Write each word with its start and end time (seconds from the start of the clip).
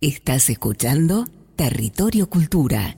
Estás 0.00 0.48
escuchando 0.48 1.26
Territorio 1.56 2.30
Cultura. 2.30 2.94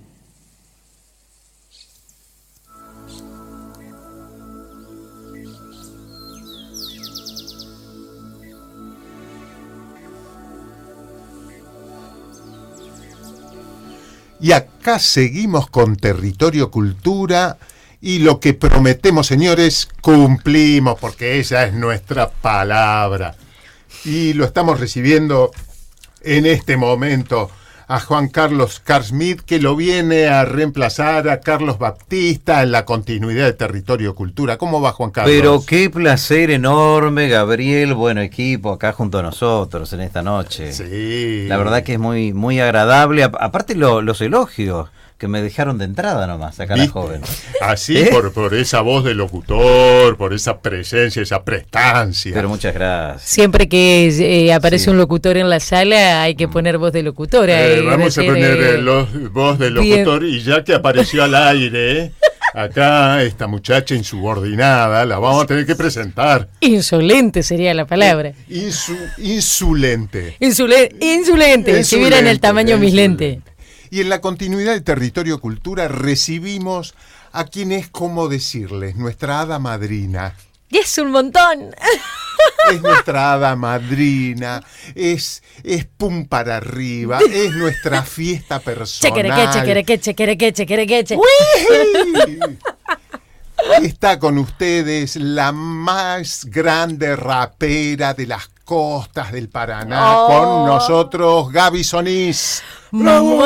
Y 14.39 14.53
acá 14.53 14.99
seguimos 14.99 15.71
con 15.71 15.97
Territorio 15.97 16.71
Cultura 16.71 17.57
y 18.03 18.19
lo 18.19 18.41
que 18.41 18.53
prometemos, 18.53 19.27
señores, 19.27 19.89
cumplimos, 20.03 21.01
porque 21.01 21.41
esa 21.41 21.65
es 21.65 21.73
nuestra 21.73 22.31
palabra. 22.31 23.37
Y 24.05 24.35
lo 24.35 24.45
estamos 24.45 24.79
recibiendo 24.79 25.51
en 26.23 26.47
este 26.47 26.77
momento 26.77 27.51
a 27.91 27.99
Juan 27.99 28.29
Carlos 28.29 28.79
Carsmith, 28.79 29.41
que 29.41 29.59
lo 29.59 29.75
viene 29.75 30.29
a 30.29 30.45
reemplazar 30.45 31.29
a 31.29 31.41
Carlos 31.41 31.77
Baptista 31.81 32.63
en 32.63 32.71
la 32.71 32.85
continuidad 32.85 33.47
de 33.47 33.53
Territorio 33.53 34.15
Cultura. 34.15 34.59
¿Cómo 34.59 34.81
va 34.81 34.93
Juan 34.93 35.11
Carlos? 35.11 35.35
Pero 35.35 35.65
qué 35.67 35.91
placer 35.91 36.53
enorme, 36.53 37.29
Gabriel, 37.29 37.95
bueno 37.95 38.21
equipo, 38.21 38.71
acá 38.71 38.93
junto 38.93 39.19
a 39.19 39.23
nosotros 39.23 39.93
en 39.93 40.03
esta 40.03 40.23
noche. 40.23 40.73
Sí. 40.73 41.47
La 41.49 41.57
verdad 41.57 41.83
que 41.83 41.95
es 41.95 41.99
muy, 41.99 42.33
muy 42.33 42.61
agradable. 42.61 43.25
Aparte 43.25 43.75
los 43.75 44.21
elogios 44.21 44.89
que 45.21 45.29
me 45.29 45.43
dejaron 45.43 45.77
de 45.77 45.85
entrada 45.85 46.27
nomás, 46.27 46.59
acá 46.61 46.77
la 46.77 46.89
joven. 46.89 47.21
Así, 47.61 47.99
¿Eh? 47.99 48.09
por, 48.11 48.33
por 48.33 48.55
esa 48.55 48.81
voz 48.81 49.05
de 49.05 49.15
locutor, 49.15 50.17
por 50.17 50.33
esa 50.33 50.61
presencia, 50.61 51.21
esa 51.21 51.45
prestancia. 51.45 52.33
Pero 52.33 52.49
muchas 52.49 52.73
gracias. 52.73 53.29
Siempre 53.31 53.69
que 53.69 54.09
eh, 54.09 54.55
aparece 54.55 54.89
un 54.89 54.97
locutor 54.97 55.37
en 55.37 55.51
la 55.51 55.61
sala, 55.61 56.23
hay 56.23 56.37
que 56.37 56.47
mm. 56.47 56.51
poner 56.51 56.79
voz 56.79 56.95
de 56.95 57.03
locutor. 57.03 57.51
Eh, 57.51 57.83
vamos 57.85 58.17
a 58.17 58.23
poner 58.23 58.81
voz 59.31 59.59
de 59.59 59.71
locutor 59.71 60.25
y 60.25 60.41
ya 60.43 60.65
que 60.65 60.73
apareció 60.73 61.23
al 61.23 61.35
aire. 61.35 62.13
Acá 62.55 63.23
esta 63.23 63.47
muchacha 63.47 63.95
insubordinada, 63.95 65.05
la 65.05 65.19
vamos 65.19 65.45
a 65.45 65.47
tener 65.47 65.67
que 65.67 65.77
presentar. 65.77 66.49
Insolente 66.61 67.43
sería 67.43 67.75
la 67.75 67.85
palabra. 67.87 68.33
insulente. 69.19 70.37
insulente. 70.41 71.85
Si 71.85 71.99
vieran 71.99 72.27
el 72.27 72.41
tamaño 72.41 72.77
de 72.77 72.81
mis 72.81 72.95
lentes. 72.95 73.39
Y 73.91 74.01
en 74.01 74.09
la 74.09 74.21
continuidad 74.21 74.73
de 74.73 74.81
Territorio 74.81 75.41
Cultura 75.41 75.89
recibimos 75.89 76.95
a 77.33 77.45
quien 77.45 77.73
es, 77.73 77.89
como 77.89 78.29
decirles, 78.29 78.95
nuestra 78.95 79.41
hada 79.41 79.59
madrina. 79.59 80.37
Y 80.69 80.79
es 80.79 80.97
un 80.99 81.11
montón. 81.11 81.75
Es 82.71 82.81
nuestra 82.81 83.33
hada 83.35 83.57
madrina, 83.57 84.63
es, 84.95 85.43
es 85.65 85.85
pum 85.85 86.27
para 86.27 86.59
arriba, 86.59 87.19
es 87.31 87.53
nuestra 87.53 88.03
fiesta 88.03 88.61
personal. 88.61 89.13
Chequerequeche, 89.13 89.53
chequerequeche, 89.59 90.01
chequerequeche, 90.01 90.53
chequerequeche. 90.55 91.19
Está 93.83 94.19
con 94.19 94.39
ustedes 94.39 95.17
la 95.17 95.53
más 95.53 96.47
grande 96.47 97.15
rapera 97.17 98.15
de 98.15 98.27
las 98.27 98.49
costas 98.71 99.33
del 99.33 99.49
Paraná, 99.49 100.15
con 100.29 100.47
oh. 100.47 100.65
nosotros 100.65 101.51
Gaby 101.51 101.83
Sonís. 101.83 102.63
¡Bravo! 102.93 103.43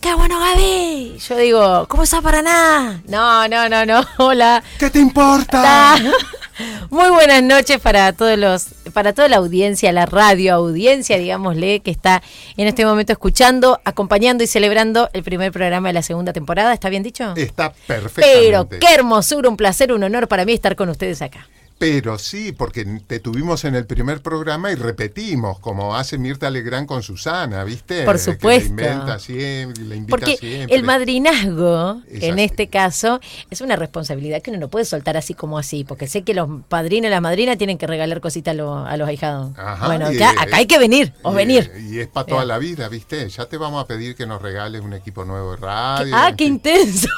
¡Qué 0.00 0.14
bueno, 0.14 0.38
Gaby! 0.38 1.18
Yo 1.18 1.36
digo, 1.36 1.86
¿cómo 1.88 2.04
está 2.04 2.22
Paraná? 2.22 3.02
No, 3.08 3.48
no, 3.48 3.68
no, 3.68 3.84
no. 3.84 4.06
Hola. 4.18 4.62
¿Qué 4.78 4.88
te 4.88 5.00
importa? 5.00 5.96
Muy 6.90 7.10
buenas 7.10 7.42
noches 7.42 7.80
para 7.80 8.12
todos 8.12 8.38
los, 8.38 8.66
para 8.92 9.12
toda 9.14 9.26
la 9.26 9.38
audiencia, 9.38 9.90
la 9.90 10.06
radio 10.06 10.54
audiencia, 10.54 11.18
digámosle, 11.18 11.80
que 11.80 11.90
está 11.90 12.22
en 12.56 12.68
este 12.68 12.86
momento 12.86 13.10
escuchando, 13.10 13.80
acompañando 13.84 14.44
y 14.44 14.46
celebrando 14.46 15.10
el 15.12 15.24
primer 15.24 15.50
programa 15.50 15.88
de 15.88 15.94
la 15.94 16.02
segunda 16.02 16.32
temporada. 16.32 16.72
¿Está 16.72 16.88
bien 16.88 17.02
dicho? 17.02 17.34
Está 17.34 17.72
perfecto. 17.72 18.30
Pero 18.32 18.68
qué 18.68 18.94
hermosura, 18.94 19.48
un 19.48 19.56
placer, 19.56 19.92
un 19.92 20.04
honor 20.04 20.28
para 20.28 20.44
mí 20.44 20.52
estar 20.52 20.76
con 20.76 20.88
ustedes 20.88 21.20
acá. 21.20 21.48
Pero 21.78 22.18
sí, 22.18 22.50
porque 22.50 22.84
te 23.06 23.20
tuvimos 23.20 23.64
en 23.64 23.76
el 23.76 23.86
primer 23.86 24.20
programa 24.20 24.72
y 24.72 24.74
repetimos, 24.74 25.60
como 25.60 25.94
hace 25.94 26.18
Mirta 26.18 26.50
Legrand 26.50 26.88
con 26.88 27.04
Susana, 27.04 27.62
¿viste? 27.62 28.02
Por 28.04 28.18
supuesto. 28.18 28.74
Que 28.74 28.82
inventa 28.82 29.20
siempre, 29.20 29.84
le 29.84 29.96
invita 29.96 30.10
porque 30.10 30.36
siempre. 30.36 30.74
el 30.74 30.82
madrinazgo, 30.82 32.02
en 32.08 32.40
este 32.40 32.66
caso, 32.66 33.20
es 33.48 33.60
una 33.60 33.76
responsabilidad 33.76 34.42
que 34.42 34.50
uno 34.50 34.58
no 34.58 34.68
puede 34.68 34.84
soltar 34.84 35.16
así 35.16 35.34
como 35.34 35.56
así, 35.56 35.84
porque 35.84 36.08
sé 36.08 36.22
que 36.22 36.34
los 36.34 36.48
padrinos 36.68 37.08
y 37.08 37.10
las 37.10 37.22
madrinas 37.22 37.56
tienen 37.58 37.78
que 37.78 37.86
regalar 37.86 38.20
cositas 38.20 38.52
a, 38.58 38.96
los 38.96 39.08
ahijados. 39.08 39.52
bueno, 39.86 40.06
acá, 40.06 40.34
hay 40.52 40.66
que 40.66 40.80
venir, 40.80 41.12
o 41.22 41.32
venir. 41.32 41.70
Y 41.88 42.00
es 42.00 42.08
para 42.08 42.26
toda 42.26 42.44
la 42.44 42.58
vida, 42.58 42.88
¿viste? 42.88 43.28
Ya 43.28 43.46
te 43.46 43.56
vamos 43.56 43.84
a 43.84 43.86
pedir 43.86 44.16
que 44.16 44.26
nos 44.26 44.42
regales 44.42 44.82
un 44.82 44.94
equipo 44.94 45.24
nuevo 45.24 45.52
de 45.52 45.58
radio. 45.58 46.12
Ah, 46.16 46.32
qué 46.36 46.44
intenso. 46.44 47.08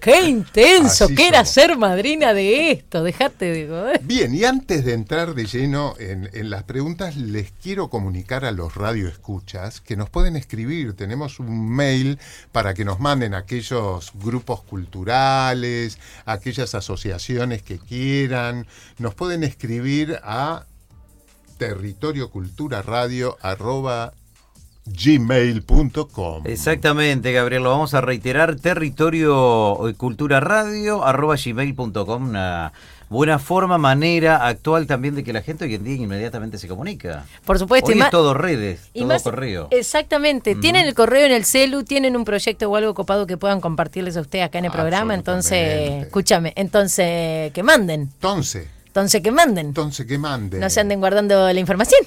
Qué 0.00 0.28
intenso 0.28 1.08
que 1.08 1.28
era 1.28 1.44
ser 1.44 1.76
madrina 1.76 2.32
de 2.34 2.70
esto, 2.70 3.02
dejate 3.02 3.46
de 3.46 3.98
Bien, 4.02 4.32
y 4.34 4.44
antes 4.44 4.84
de 4.84 4.92
entrar 4.94 5.34
de 5.34 5.46
lleno 5.46 5.94
en, 5.98 6.28
las 6.50 6.62
preguntas, 6.64 7.16
les 7.16 7.52
quiero 7.52 7.88
comunicar 7.90 8.44
a 8.44 8.52
los 8.52 8.74
radioescuchas 8.74 9.80
que 9.80 9.96
nos 9.96 10.10
pueden 10.10 10.36
escribir. 10.36 10.94
Tenemos 10.94 11.40
un 11.40 11.68
mail 11.68 12.18
para 12.52 12.74
que 12.74 12.84
nos 12.84 13.00
manden 13.00 13.34
aquellos 13.34 14.12
grupos 14.14 14.62
culturales, 14.62 15.98
aquellas 16.24 16.74
asociaciones 16.74 17.62
que 17.62 17.78
quieran. 17.78 18.66
Nos 18.98 19.14
pueden 19.14 19.42
escribir 19.42 20.20
a 20.22 20.64
territorioculturaradio.com 21.58 24.17
gmail.com. 24.92 26.42
Exactamente, 26.44 27.32
Gabriel, 27.32 27.62
lo 27.62 27.70
vamos 27.70 27.94
a 27.94 28.00
reiterar, 28.00 28.56
territorio 28.56 29.78
cultura 29.96 30.40
radio 30.40 31.04
arroba 31.04 31.36
gmail.com, 31.36 32.28
una 32.28 32.72
buena 33.08 33.38
forma, 33.38 33.78
manera 33.78 34.46
actual 34.46 34.86
también 34.86 35.14
de 35.14 35.24
que 35.24 35.32
la 35.32 35.42
gente 35.42 35.64
hoy 35.64 35.74
en 35.74 35.84
día 35.84 35.96
inmediatamente 35.96 36.58
se 36.58 36.68
comunica. 36.68 37.24
Por 37.44 37.58
supuesto. 37.58 37.90
Hoy 37.90 38.00
es 38.00 38.10
todo 38.10 38.34
redes, 38.34 38.90
todo 38.94 39.22
correo. 39.22 39.68
Exactamente, 39.70 40.54
tienen 40.54 40.86
el 40.86 40.94
correo 40.94 41.26
en 41.26 41.32
el 41.32 41.44
celu, 41.44 41.84
tienen 41.84 42.16
un 42.16 42.24
proyecto 42.24 42.70
o 42.70 42.76
algo 42.76 42.94
copado 42.94 43.26
que 43.26 43.36
puedan 43.36 43.60
compartirles 43.60 44.16
a 44.16 44.20
ustedes 44.20 44.44
acá 44.44 44.58
en 44.58 44.66
el 44.66 44.72
programa, 44.72 45.14
entonces, 45.14 46.04
escúchame, 46.04 46.52
entonces, 46.56 47.52
que 47.52 47.62
manden. 47.62 48.02
Entonces. 48.02 48.77
Entonces 48.88 49.22
que 49.22 49.30
manden. 49.30 49.66
Entonces 49.66 50.06
que 50.06 50.18
manden. 50.18 50.60
No 50.60 50.70
se 50.70 50.80
anden 50.80 50.98
guardando 50.98 51.52
la 51.52 51.60
información. 51.60 52.00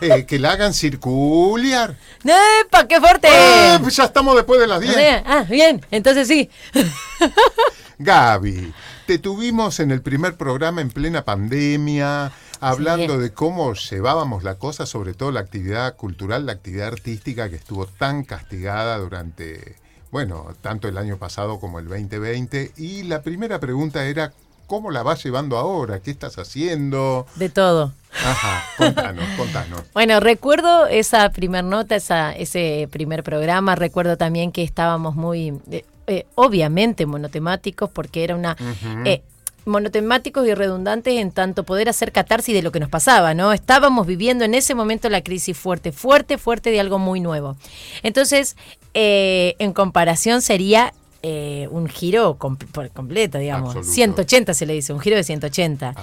Eh, 0.00 0.24
que 0.26 0.38
la 0.38 0.52
hagan 0.52 0.74
circular. 0.74 1.94
¡Epa, 2.24 2.88
qué 2.88 2.98
fuerte! 2.98 3.28
Eh, 3.30 3.78
pues 3.80 3.94
ya 3.96 4.04
estamos 4.04 4.34
después 4.34 4.58
de 4.58 4.66
las 4.66 4.80
10. 4.80 4.96
Ah, 5.24 5.44
bien, 5.48 5.84
entonces 5.90 6.26
sí. 6.26 6.50
Gaby, 7.98 8.74
te 9.06 9.18
tuvimos 9.18 9.78
en 9.80 9.90
el 9.90 10.02
primer 10.02 10.36
programa 10.36 10.80
en 10.80 10.90
plena 10.90 11.24
pandemia, 11.24 12.32
hablando 12.60 13.18
de 13.18 13.32
cómo 13.32 13.72
llevábamos 13.74 14.44
la 14.44 14.56
cosa, 14.56 14.86
sobre 14.86 15.14
todo 15.14 15.30
la 15.30 15.40
actividad 15.40 15.94
cultural, 15.96 16.46
la 16.46 16.52
actividad 16.52 16.88
artística 16.88 17.48
que 17.48 17.56
estuvo 17.56 17.86
tan 17.86 18.24
castigada 18.24 18.98
durante, 18.98 19.76
bueno, 20.10 20.54
tanto 20.62 20.88
el 20.88 20.98
año 20.98 21.18
pasado 21.18 21.60
como 21.60 21.78
el 21.78 21.86
2020. 21.86 22.72
Y 22.76 23.04
la 23.04 23.22
primera 23.22 23.60
pregunta 23.60 24.04
era, 24.04 24.32
¿Cómo 24.66 24.90
la 24.90 25.04
vas 25.04 25.22
llevando 25.22 25.56
ahora? 25.58 26.00
¿Qué 26.00 26.10
estás 26.10 26.38
haciendo? 26.38 27.26
De 27.36 27.48
todo. 27.48 27.92
Ajá, 28.12 28.64
contanos, 28.76 29.24
contanos. 29.36 29.82
Bueno, 29.94 30.18
recuerdo 30.18 30.86
esa 30.86 31.30
primer 31.30 31.62
nota, 31.62 31.94
esa, 31.94 32.32
ese 32.32 32.88
primer 32.90 33.22
programa, 33.22 33.76
recuerdo 33.76 34.16
también 34.16 34.50
que 34.50 34.64
estábamos 34.64 35.14
muy, 35.14 35.54
eh, 35.70 35.84
eh, 36.08 36.26
obviamente 36.34 37.06
monotemáticos, 37.06 37.90
porque 37.90 38.24
era 38.24 38.34
una... 38.34 38.56
Eh, 39.04 39.22
monotemáticos 39.66 40.46
y 40.46 40.54
redundantes 40.54 41.14
en 41.14 41.32
tanto 41.32 41.64
poder 41.64 41.88
hacer 41.88 42.12
catarsis 42.12 42.54
de 42.54 42.62
lo 42.62 42.70
que 42.70 42.78
nos 42.78 42.88
pasaba, 42.88 43.34
¿no? 43.34 43.52
Estábamos 43.52 44.06
viviendo 44.06 44.44
en 44.44 44.54
ese 44.54 44.76
momento 44.76 45.08
la 45.08 45.22
crisis 45.22 45.58
fuerte, 45.58 45.90
fuerte, 45.90 46.38
fuerte 46.38 46.70
de 46.70 46.78
algo 46.78 47.00
muy 47.00 47.18
nuevo. 47.18 47.56
Entonces, 48.04 48.56
en 48.94 49.72
comparación 49.72 50.40
sería 50.40 50.92
eh, 51.22 51.68
un 51.70 51.88
giro 51.88 52.36
completo, 52.38 53.38
digamos. 53.38 53.86
180 53.86 54.54
se 54.54 54.66
le 54.66 54.74
dice, 54.74 54.92
un 54.92 55.00
giro 55.00 55.16
de 55.16 55.24
180. 55.24 55.94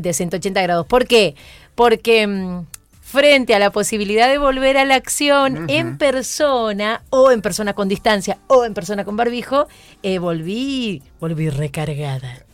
De 0.00 0.12
180 0.12 0.62
grados. 0.62 0.86
¿Por 0.86 1.06
qué? 1.06 1.34
Porque 1.74 2.26
mm, 2.26 2.66
frente 3.10 3.54
a 3.54 3.58
la 3.58 3.70
posibilidad 3.70 4.28
de 4.28 4.38
volver 4.38 4.76
a 4.76 4.84
la 4.84 4.94
acción 4.94 5.68
en 5.68 5.98
persona 5.98 7.02
o 7.10 7.30
en 7.30 7.42
persona 7.42 7.74
con 7.74 7.88
distancia 7.88 8.38
o 8.46 8.64
en 8.64 8.74
persona 8.74 9.04
con 9.04 9.16
barbijo, 9.16 9.66
eh, 10.02 10.18
volví, 10.18 11.02
volví 11.18 11.50
recargada. 11.50 12.44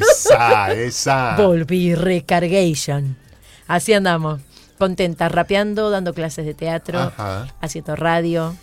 Esa, 0.00 0.72
esa. 0.72 1.36
volví 1.36 1.94
recargation. 1.94 3.16
Así 3.66 3.92
andamos, 3.92 4.40
contentas, 4.78 5.32
rapeando, 5.32 5.90
dando 5.90 6.12
clases 6.12 6.46
de 6.46 6.54
teatro, 6.54 7.12
haciendo 7.60 7.96
radio 7.96 8.54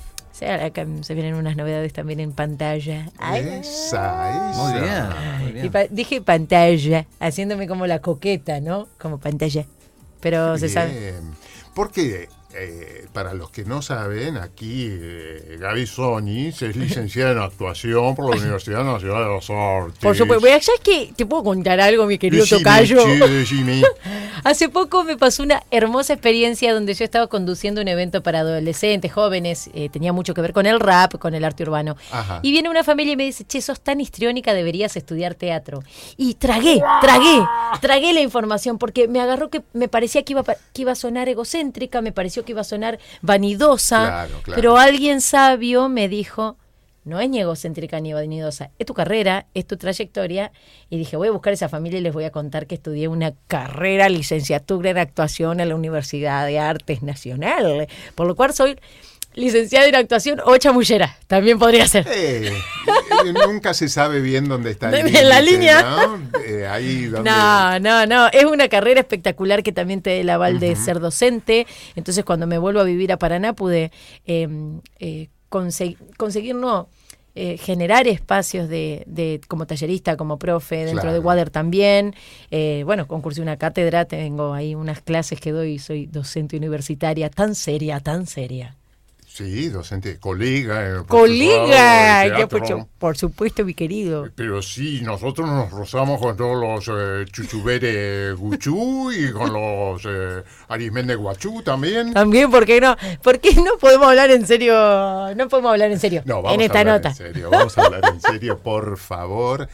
se 1.02 1.14
vienen 1.14 1.36
unas 1.36 1.56
novedades 1.56 1.94
también 1.94 2.20
en 2.20 2.34
pantalla. 2.34 3.10
esa, 3.36 4.54
Muy 5.40 5.52
bien. 5.52 5.72
dije 5.92 6.22
pantalla, 6.22 7.06
haciéndome 7.20 7.68
como 7.68 7.86
la 7.88 8.00
coqueta, 8.00 8.60
¿no? 8.60 8.88
Como 9.00 9.20
pantalla. 9.20 9.66
pero 10.20 10.58
se 10.58 10.70
sabe. 10.70 11.00
Bien. 11.00 11.36
Porque 11.74 12.28
eh, 12.56 13.06
para 13.13 13.33
los 13.33 13.50
que 13.51 13.63
no 13.63 13.81
saben, 13.81 14.38
aquí 14.38 14.88
eh, 14.89 15.57
Gaby 15.59 15.88
Sonis 15.88 16.62
es 16.62 16.75
licenciada 16.75 17.31
en 17.31 17.38
actuación 17.39 18.15
por 18.15 18.30
la 18.30 18.42
Universidad 18.42 18.83
Nacional 18.83 19.24
de 19.24 19.30
los 19.30 19.50
Artes. 19.50 20.00
Por 20.00 20.15
supuesto, 20.15 20.48
¿sabes 20.48 20.81
que 20.83 21.12
¿Te 21.15 21.25
puedo 21.25 21.44
contar 21.44 21.80
algo, 21.80 22.06
mi 22.06 22.18
querido 22.18 22.44
Decime, 22.44 22.59
Tocayo? 22.63 23.27
decime. 23.27 23.81
Hace 24.44 24.69
poco 24.69 25.03
me 25.03 25.18
pasó 25.18 25.44
una 25.44 25.63
hermosa 25.71 26.13
experiencia 26.13 26.74
donde 26.74 26.94
yo 26.94 27.06
estaba 27.06 27.27
conduciendo 27.27 27.81
un 27.81 27.88
evento 27.88 28.24
para 28.24 28.39
adolescentes, 28.39 29.12
jóvenes, 29.12 29.69
eh, 29.74 29.89
tenía 29.89 30.13
mucho 30.13 30.33
que 30.33 30.42
ver 30.42 30.54
con 30.54 30.65
el 30.65 30.80
rap, 30.80 31.18
con 31.19 31.36
el 31.36 31.44
arte 31.44 31.63
urbano. 31.63 31.95
Ajá. 32.12 32.39
Y 32.42 32.51
viene 32.51 32.69
una 32.69 32.83
familia 32.83 33.13
y 33.13 33.18
me 33.18 33.25
dice, 33.25 33.44
che, 33.45 33.62
sos 33.62 33.81
tan 33.81 34.01
histriónica, 34.01 34.54
deberías 34.54 34.95
estudiar 34.95 35.36
teatro. 35.36 35.83
Y 36.18 36.36
tragué, 36.36 36.81
tragué, 37.01 37.44
tragué 37.81 38.13
la 38.13 38.21
información 38.21 38.77
porque 38.77 39.07
me 39.07 39.19
agarró 39.19 39.50
que 39.50 39.62
me 39.74 39.88
parecía 39.88 40.24
que 40.24 40.33
iba, 40.33 40.44
que 40.44 40.81
iba 40.81 40.94
a 40.94 40.95
sonar 40.95 41.30
egocéntrica, 41.30 42.01
me 42.01 42.12
pareció 42.12 42.41
que 42.44 42.52
iba 42.54 42.62
a 42.62 42.66
sonar 42.66 43.00
vanidosa, 43.22 44.06
Claro, 44.06 44.42
claro. 44.44 44.56
pero 44.56 44.78
alguien 44.78 45.22
sabio 45.22 45.90
me 45.90 46.08
dijo... 46.08 46.58
No 47.04 47.20
es 47.20 47.28
ni 47.32 47.40
egocéntrica 47.40 48.00
ni 48.00 48.14
vanidosa, 48.14 48.70
es 48.78 48.86
tu 48.86 48.94
carrera, 48.94 49.48
es 49.56 49.66
tu 49.66 49.76
trayectoria. 49.76 50.52
Y 50.92 51.00
dije, 51.00 51.18
voy 51.18 51.30
a 51.30 51.32
buscar 51.32 51.50
a 51.50 51.56
esa 51.56 51.68
familia 51.68 51.98
y 51.98 52.04
les 52.04 52.14
voy 52.14 52.26
a 52.26 52.30
contar 52.32 52.68
que 52.68 52.76
estudié 52.76 53.08
una 53.08 53.34
carrera, 53.48 54.08
licenciatura 54.08 54.92
en 54.92 55.00
actuación 55.00 55.60
en 55.62 55.70
la 55.70 55.76
Universidad 55.76 56.46
de 56.46 56.60
Artes 56.60 57.02
Nacional. 57.02 57.88
Por 58.14 58.28
lo 58.28 58.36
cual 58.36 58.54
soy 58.54 58.78
licenciada 59.33 59.88
en 59.88 59.95
actuación 59.95 60.39
o 60.45 60.57
chamullera, 60.57 61.18
también 61.28 61.57
podría 61.60 61.88
ser. 61.88 62.06
Eh, 62.12 62.51
nunca 63.48 63.74
se 63.74 63.88
sabe 63.89 64.19
bien 64.22 64.45
dónde 64.48 64.72
está 64.72 64.89
el 64.89 65.07
En 65.16 65.30
la 65.30 65.42
línea. 65.42 65.81
¿no? 65.81 66.19
Eh, 66.45 66.68
ahí 66.68 67.06
donde... 67.06 67.30
No, 67.30 67.80
no, 67.80 68.06
no. 68.06 68.28
Es 68.28 68.45
una 68.45 68.68
carrera 68.68 69.00
espectacular 69.00 69.63
que 69.63 69.72
también 69.72 70.01
te 70.01 70.10
da 70.12 70.16
el 70.18 70.30
aval 70.30 70.60
de 70.60 70.75
ser 70.75 71.00
docente. 71.00 71.68
Entonces, 71.95 72.24
cuando 72.25 72.48
me 72.48 72.57
vuelvo 72.57 72.80
a 72.80 72.83
vivir 72.83 73.12
a 73.12 73.18
Paraná, 73.18 73.54
pude 73.54 73.92
eh, 74.25 74.48
eh, 75.00 75.30
consegui- 75.50 75.98
conseguir, 76.18 76.56
no, 76.56 76.89
eh, 77.36 77.57
generar 77.57 78.07
espacios 78.07 78.68
de, 78.68 79.04
de- 79.07 79.39
como 79.48 79.66
tallerista, 79.66 80.18
como 80.18 80.38
profe, 80.38 80.78
dentro 80.86 81.01
Claro. 81.04 81.13
de 81.13 81.19
Water 81.19 81.50
también. 81.50 82.13
Eh, 82.50 82.83
bueno, 82.86 83.07
concursé 83.07 83.42
una 83.42 83.56
cátedra, 83.57 84.04
tengo 84.06 84.54
ahí 84.54 84.75
unas 84.75 85.01
clases 85.01 85.39
que 85.39 85.51
doy, 85.51 85.80
soy 85.80 86.07
docente 86.07 86.57
universitaria, 86.57 87.30
tan 87.30 87.56
seria, 87.56 88.00
tan 88.01 88.25
seria. 88.28 88.75
Sí, 89.33 89.69
docente, 89.69 90.19
colega. 90.19 90.89
eh, 90.89 91.04
¡Colega! 91.07 92.24
de 92.24 92.48
por, 92.48 92.60
teatro. 92.60 92.80
su- 92.81 92.88
por 93.00 93.18
supuesto, 93.18 93.63
mi 93.63 93.74
querido. 93.74 94.28
Pero 94.36 94.62
sí, 94.62 95.00
nosotros 95.04 95.48
nos 95.50 95.72
rozamos 95.72 96.19
con 96.19 96.36
todos 96.36 96.62
los 96.62 96.89
eh, 96.94 97.25
chuchuberes 97.31 98.36
guchú 98.36 99.10
y 99.12 99.31
con 99.31 99.54
los 99.54 100.01
eh, 100.06 100.44
arismende 100.68 101.16
guachú 101.16 101.63
también. 101.63 102.13
También, 102.13 102.51
¿por 102.51 102.66
qué 102.66 102.81
no? 102.81 102.98
¿Por 103.24 103.39
qué 103.39 103.56
no 103.56 103.78
podemos 103.80 104.07
hablar 104.10 104.31
en 104.31 104.45
serio? 104.45 104.74
No 105.36 105.48
podemos 105.48 105.72
hablar 105.72 105.92
en 105.92 106.00
serio 106.00 106.24
No, 106.25 106.42
vamos 106.42 106.56
en 106.56 106.62
esta 106.62 106.78
a 106.80 106.81
hablar 106.81 106.95
nota. 106.98 107.10
en 107.10 107.16
serio, 107.16 107.50
vamos 107.50 107.78
a 107.78 107.83
hablar 107.86 108.01
en 108.13 108.22
serio, 108.22 108.60
por 108.60 108.98
favor. 108.98 109.69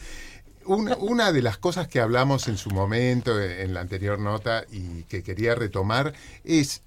Una, 0.66 0.96
una 0.98 1.32
de 1.32 1.42
las 1.42 1.58
cosas 1.58 1.88
que 1.88 1.98
hablamos 1.98 2.46
en 2.46 2.58
su 2.58 2.70
momento, 2.70 3.40
eh, 3.40 3.62
en 3.64 3.74
la 3.74 3.80
anterior 3.80 4.20
nota, 4.20 4.64
y 4.70 5.02
que 5.04 5.22
quería 5.24 5.56
retomar, 5.56 6.12
es 6.44 6.82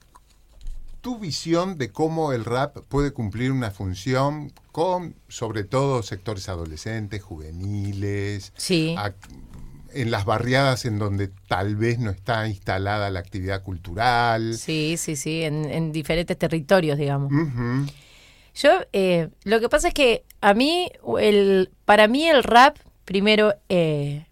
tu 1.01 1.17
visión 1.19 1.77
de 1.77 1.91
cómo 1.91 2.31
el 2.31 2.45
rap 2.45 2.77
puede 2.87 3.11
cumplir 3.11 3.51
una 3.51 3.71
función 3.71 4.53
con, 4.71 5.15
sobre 5.27 5.63
todo, 5.63 6.03
sectores 6.03 6.47
adolescentes, 6.47 7.21
juveniles, 7.21 8.53
Sí. 8.55 8.95
en 9.93 10.11
las 10.11 10.23
barriadas 10.25 10.85
en 10.85 10.99
donde 10.99 11.29
tal 11.47 11.75
vez 11.75 11.99
no 11.99 12.11
está 12.11 12.47
instalada 12.47 13.09
la 13.09 13.19
actividad 13.19 13.61
cultural. 13.63 14.55
Sí, 14.57 14.95
sí, 14.97 15.15
sí, 15.15 15.43
en, 15.43 15.65
en 15.65 15.91
diferentes 15.91 16.37
territorios, 16.37 16.97
digamos. 16.97 17.31
Yo, 18.53 18.69
eh, 18.93 19.29
lo 19.43 19.59
que 19.59 19.69
pasa 19.69 19.89
es 19.89 19.93
que 19.93 20.23
a 20.41 20.53
mí, 20.53 20.89
el, 21.19 21.71
para 21.85 22.07
mí 22.07 22.27
el 22.27 22.43
rap, 22.43 22.77
primero, 23.05 23.53
eh, 23.69 24.25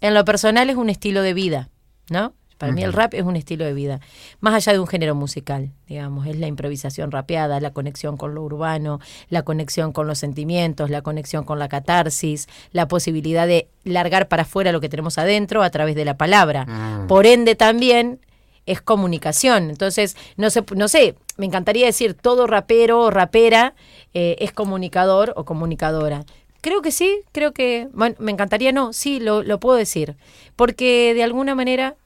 en 0.00 0.14
lo 0.14 0.24
personal 0.24 0.68
es 0.70 0.76
un 0.76 0.88
estilo 0.90 1.22
de 1.22 1.34
vida, 1.34 1.68
¿no? 2.10 2.34
Para 2.58 2.72
mí 2.72 2.82
el 2.82 2.92
rap 2.92 3.14
es 3.14 3.22
un 3.22 3.36
estilo 3.36 3.64
de 3.64 3.74
vida, 3.74 4.00
más 4.40 4.54
allá 4.54 4.72
de 4.72 4.78
un 4.78 4.86
género 4.86 5.14
musical, 5.14 5.70
digamos, 5.88 6.26
es 6.26 6.36
la 6.38 6.46
improvisación 6.46 7.10
rapeada, 7.10 7.60
la 7.60 7.72
conexión 7.72 8.16
con 8.16 8.34
lo 8.34 8.42
urbano, 8.42 9.00
la 9.28 9.42
conexión 9.42 9.92
con 9.92 10.06
los 10.06 10.18
sentimientos, 10.18 10.90
la 10.90 11.02
conexión 11.02 11.44
con 11.44 11.58
la 11.58 11.68
catarsis, 11.68 12.48
la 12.70 12.88
posibilidad 12.88 13.46
de 13.46 13.68
largar 13.84 14.28
para 14.28 14.42
afuera 14.42 14.72
lo 14.72 14.80
que 14.80 14.88
tenemos 14.88 15.18
adentro 15.18 15.62
a 15.62 15.70
través 15.70 15.96
de 15.96 16.04
la 16.04 16.16
palabra. 16.16 16.66
Mm. 16.66 17.06
Por 17.08 17.26
ende 17.26 17.54
también 17.54 18.20
es 18.66 18.80
comunicación. 18.80 19.70
Entonces, 19.70 20.16
no 20.36 20.50
sé, 20.50 20.64
no 20.74 20.88
sé, 20.88 21.16
me 21.36 21.46
encantaría 21.46 21.86
decir 21.86 22.14
todo 22.14 22.46
rapero 22.46 23.00
o 23.00 23.10
rapera 23.10 23.74
eh, 24.14 24.36
es 24.38 24.52
comunicador 24.52 25.32
o 25.36 25.44
comunicadora. 25.44 26.24
Creo 26.60 26.80
que 26.80 26.92
sí, 26.92 27.22
creo 27.32 27.52
que, 27.52 27.88
bueno, 27.92 28.14
me 28.20 28.30
encantaría 28.30 28.70
no, 28.70 28.92
sí, 28.92 29.18
lo, 29.18 29.42
lo 29.42 29.58
puedo 29.58 29.76
decir, 29.76 30.16
porque 30.54 31.12
de 31.12 31.24
alguna 31.24 31.56
manera, 31.56 31.96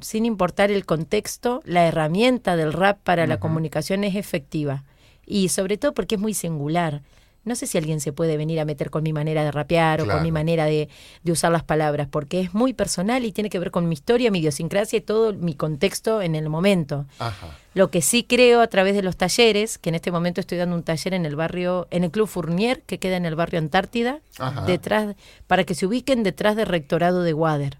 sin 0.00 0.24
importar 0.24 0.70
el 0.70 0.86
contexto, 0.86 1.60
la 1.64 1.86
herramienta 1.86 2.56
del 2.56 2.72
rap 2.72 2.98
para 3.02 3.26
la 3.26 3.38
comunicación 3.38 4.04
es 4.04 4.16
efectiva. 4.16 4.84
Y 5.26 5.50
sobre 5.50 5.76
todo 5.76 5.92
porque 5.92 6.14
es 6.14 6.20
muy 6.20 6.34
singular. 6.34 7.02
No 7.44 7.54
sé 7.54 7.66
si 7.66 7.78
alguien 7.78 8.00
se 8.00 8.12
puede 8.12 8.36
venir 8.36 8.60
a 8.60 8.64
meter 8.64 8.90
con 8.90 9.02
mi 9.02 9.12
manera 9.12 9.42
de 9.42 9.50
rapear 9.50 10.02
o 10.02 10.06
con 10.06 10.22
mi 10.22 10.30
manera 10.30 10.66
de, 10.66 10.88
de 11.22 11.32
usar 11.32 11.50
las 11.50 11.62
palabras, 11.62 12.06
porque 12.10 12.40
es 12.40 12.52
muy 12.52 12.74
personal 12.74 13.24
y 13.24 13.32
tiene 13.32 13.48
que 13.48 13.58
ver 13.58 13.70
con 13.70 13.88
mi 13.88 13.94
historia, 13.94 14.30
mi 14.30 14.40
idiosincrasia 14.40 14.98
y 14.98 15.00
todo 15.00 15.32
mi 15.32 15.54
contexto 15.54 16.20
en 16.20 16.34
el 16.34 16.50
momento. 16.50 17.06
Ajá. 17.18 17.56
Lo 17.72 17.90
que 17.90 18.02
sí 18.02 18.24
creo 18.24 18.60
a 18.60 18.66
través 18.66 18.94
de 18.94 19.02
los 19.02 19.16
talleres, 19.16 19.78
que 19.78 19.88
en 19.88 19.94
este 19.94 20.10
momento 20.10 20.40
estoy 20.40 20.58
dando 20.58 20.76
un 20.76 20.82
taller 20.82 21.14
en 21.14 21.24
el 21.24 21.36
barrio, 21.36 21.86
en 21.90 22.04
el 22.04 22.10
Club 22.10 22.26
Fournier, 22.26 22.82
que 22.82 22.98
queda 22.98 23.16
en 23.16 23.24
el 23.24 23.34
barrio 23.34 23.60
Antártida, 23.60 24.20
Ajá. 24.38 24.66
detrás, 24.66 25.14
para 25.46 25.64
que 25.64 25.74
se 25.74 25.86
ubiquen 25.86 26.24
detrás 26.24 26.54
del 26.56 26.66
rectorado 26.66 27.22
de 27.22 27.32
Wader. 27.32 27.78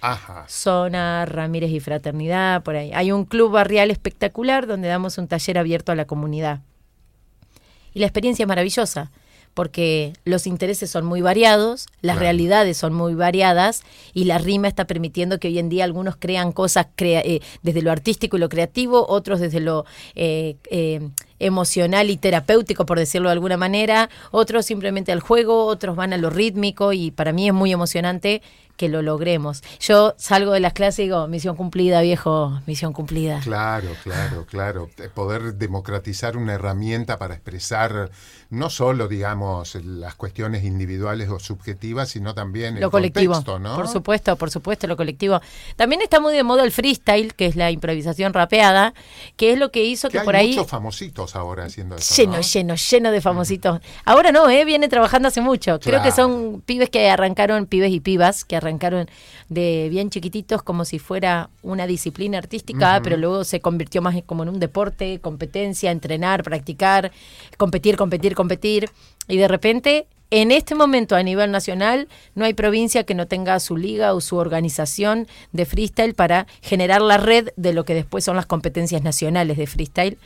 Ajá. 0.00 0.44
Zona, 0.48 1.24
Ramírez 1.26 1.70
y 1.70 1.80
Fraternidad, 1.80 2.62
por 2.62 2.76
ahí. 2.76 2.92
Hay 2.94 3.12
un 3.12 3.24
club 3.24 3.52
barrial 3.52 3.90
espectacular 3.90 4.66
donde 4.66 4.88
damos 4.88 5.18
un 5.18 5.26
taller 5.28 5.58
abierto 5.58 5.92
a 5.92 5.94
la 5.94 6.04
comunidad. 6.06 6.60
Y 7.94 8.00
la 8.00 8.06
experiencia 8.06 8.42
es 8.44 8.48
maravillosa, 8.48 9.10
porque 9.54 10.12
los 10.26 10.46
intereses 10.46 10.90
son 10.90 11.06
muy 11.06 11.22
variados, 11.22 11.86
las 12.02 12.16
Claro. 12.16 12.20
realidades 12.20 12.76
son 12.76 12.92
muy 12.92 13.14
variadas, 13.14 13.84
y 14.12 14.24
la 14.24 14.36
rima 14.36 14.68
está 14.68 14.86
permitiendo 14.86 15.40
que 15.40 15.48
hoy 15.48 15.58
en 15.58 15.70
día 15.70 15.84
algunos 15.84 16.16
crean 16.16 16.52
cosas 16.52 16.88
crea- 16.94 17.22
eh, 17.24 17.40
desde 17.62 17.80
lo 17.80 17.90
artístico 17.90 18.36
y 18.36 18.40
lo 18.40 18.50
creativo, 18.50 19.06
otros 19.08 19.40
desde 19.40 19.60
lo 19.60 19.86
eh, 20.14 20.56
eh, 20.70 21.08
emocional 21.38 22.10
y 22.10 22.16
terapéutico, 22.16 22.86
por 22.86 22.98
decirlo 22.98 23.28
de 23.28 23.34
alguna 23.34 23.56
manera, 23.56 24.10
otros 24.30 24.66
simplemente 24.66 25.12
al 25.12 25.20
juego, 25.20 25.66
otros 25.66 25.96
van 25.96 26.12
a 26.12 26.16
lo 26.16 26.30
rítmico, 26.30 26.92
y 26.92 27.10
para 27.10 27.32
mí 27.32 27.48
es 27.48 27.54
muy 27.54 27.72
emocionante 27.72 28.42
que 28.76 28.88
lo 28.88 29.02
logremos. 29.02 29.62
Yo 29.80 30.14
salgo 30.18 30.52
de 30.52 30.60
las 30.60 30.72
clases 30.72 31.00
y 31.00 31.02
digo, 31.04 31.26
misión 31.28 31.56
cumplida, 31.56 32.00
viejo, 32.02 32.60
misión 32.66 32.92
cumplida. 32.92 33.40
Claro, 33.40 33.88
claro, 34.02 34.46
claro. 34.46 34.90
Eh, 34.98 35.08
Poder 35.12 35.54
democratizar 35.54 36.36
una 36.36 36.54
herramienta 36.54 37.18
para 37.18 37.34
expresar 37.34 38.10
no 38.50 38.70
solo, 38.70 39.08
digamos, 39.08 39.74
las 39.76 40.14
cuestiones 40.14 40.64
individuales 40.64 41.30
o 41.30 41.38
subjetivas, 41.38 42.10
sino 42.10 42.34
también 42.34 42.78
lo 42.78 42.86
el 42.86 42.90
colectivo. 42.90 43.34
contexto, 43.34 43.58
¿no? 43.58 43.76
Por 43.76 43.88
supuesto, 43.88 44.36
por 44.36 44.50
supuesto, 44.50 44.86
lo 44.86 44.96
colectivo. 44.96 45.40
También 45.76 46.02
está 46.02 46.20
muy 46.20 46.34
de 46.34 46.42
moda 46.42 46.62
el 46.62 46.70
freestyle, 46.70 47.34
que 47.34 47.46
es 47.46 47.56
la 47.56 47.70
improvisación 47.70 48.32
rapeada, 48.34 48.94
que 49.36 49.52
es 49.52 49.58
lo 49.58 49.70
que 49.70 49.84
hizo 49.84 50.08
Que 50.08 50.12
que, 50.12 50.18
hay 50.20 50.24
por 50.24 50.36
ahí 50.36 50.50
muchos 50.50 50.68
famositos 50.68 51.25
ahora 51.34 51.64
haciendo 51.64 51.96
eso. 51.96 52.14
lleno, 52.14 52.36
¿no? 52.36 52.40
lleno, 52.42 52.74
lleno 52.74 53.10
de 53.10 53.20
famositos. 53.20 53.80
Ahora 54.04 54.30
no, 54.30 54.48
¿eh? 54.48 54.64
viene 54.64 54.88
trabajando 54.88 55.28
hace 55.28 55.40
mucho. 55.40 55.80
Creo 55.80 56.02
que 56.02 56.12
son 56.12 56.62
pibes 56.64 56.90
que 56.90 57.08
arrancaron, 57.08 57.66
pibes 57.66 57.90
y 57.90 58.00
pibas, 58.00 58.44
que 58.44 58.56
arrancaron 58.56 59.08
de 59.48 59.88
bien 59.90 60.10
chiquititos 60.10 60.62
como 60.62 60.84
si 60.84 60.98
fuera 60.98 61.50
una 61.62 61.86
disciplina 61.86 62.38
artística, 62.38 63.00
pero 63.02 63.16
luego 63.16 63.44
se 63.44 63.60
convirtió 63.60 64.02
más 64.02 64.14
como 64.26 64.42
en 64.42 64.50
un 64.50 64.60
deporte, 64.60 65.20
competencia, 65.20 65.90
entrenar, 65.90 66.42
practicar, 66.42 67.10
competir, 67.56 67.96
competir, 67.96 68.34
competir. 68.34 68.90
Y 69.28 69.36
de 69.36 69.48
repente, 69.48 70.06
en 70.30 70.50
este 70.50 70.74
momento 70.74 71.14
a 71.14 71.22
nivel 71.22 71.52
nacional, 71.52 72.08
no 72.34 72.44
hay 72.44 72.54
provincia 72.54 73.04
que 73.04 73.14
no 73.14 73.26
tenga 73.26 73.60
su 73.60 73.76
liga 73.76 74.12
o 74.12 74.20
su 74.20 74.36
organización 74.36 75.28
de 75.52 75.66
freestyle 75.66 76.14
para 76.14 76.46
generar 76.62 77.00
la 77.00 77.16
red 77.16 77.50
de 77.56 77.72
lo 77.72 77.84
que 77.84 77.94
después 77.94 78.24
son 78.24 78.34
las 78.36 78.46
competencias 78.46 79.02
nacionales 79.02 79.56
de 79.56 79.66
freestyle. 79.66 80.18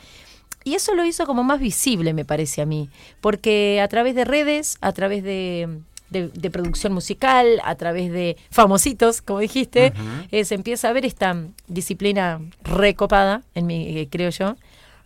Y 0.65 0.75
eso 0.75 0.95
lo 0.95 1.05
hizo 1.05 1.27
como 1.27 1.43
más 1.43 1.59
visible, 1.61 2.13
me 2.13 2.25
parece 2.25 2.61
a 2.63 2.67
mí, 2.67 2.89
porque 3.21 3.81
a 3.83 3.89
través 3.89 4.15
de 4.15 4.25
redes, 4.25 4.77
a 4.83 4.93
través 4.93 5.23
de, 5.23 5.69
de- 6.11 6.29
de 6.29 6.51
producción 6.51 6.93
musical, 6.93 7.61
a 7.65 7.75
través 7.77 8.13
de 8.13 8.37
famositos, 8.51 9.23
como 9.23 9.39
dijiste, 9.41 9.93
eh, 10.31 10.45
se 10.45 10.55
empieza 10.55 10.89
a 10.89 10.93
ver 10.93 11.07
esta 11.07 11.37
disciplina 11.69 12.41
recopada, 12.63 13.43
en 13.55 13.67
mi, 13.67 13.99
eh, 13.99 14.09
creo 14.11 14.31
yo, 14.31 14.57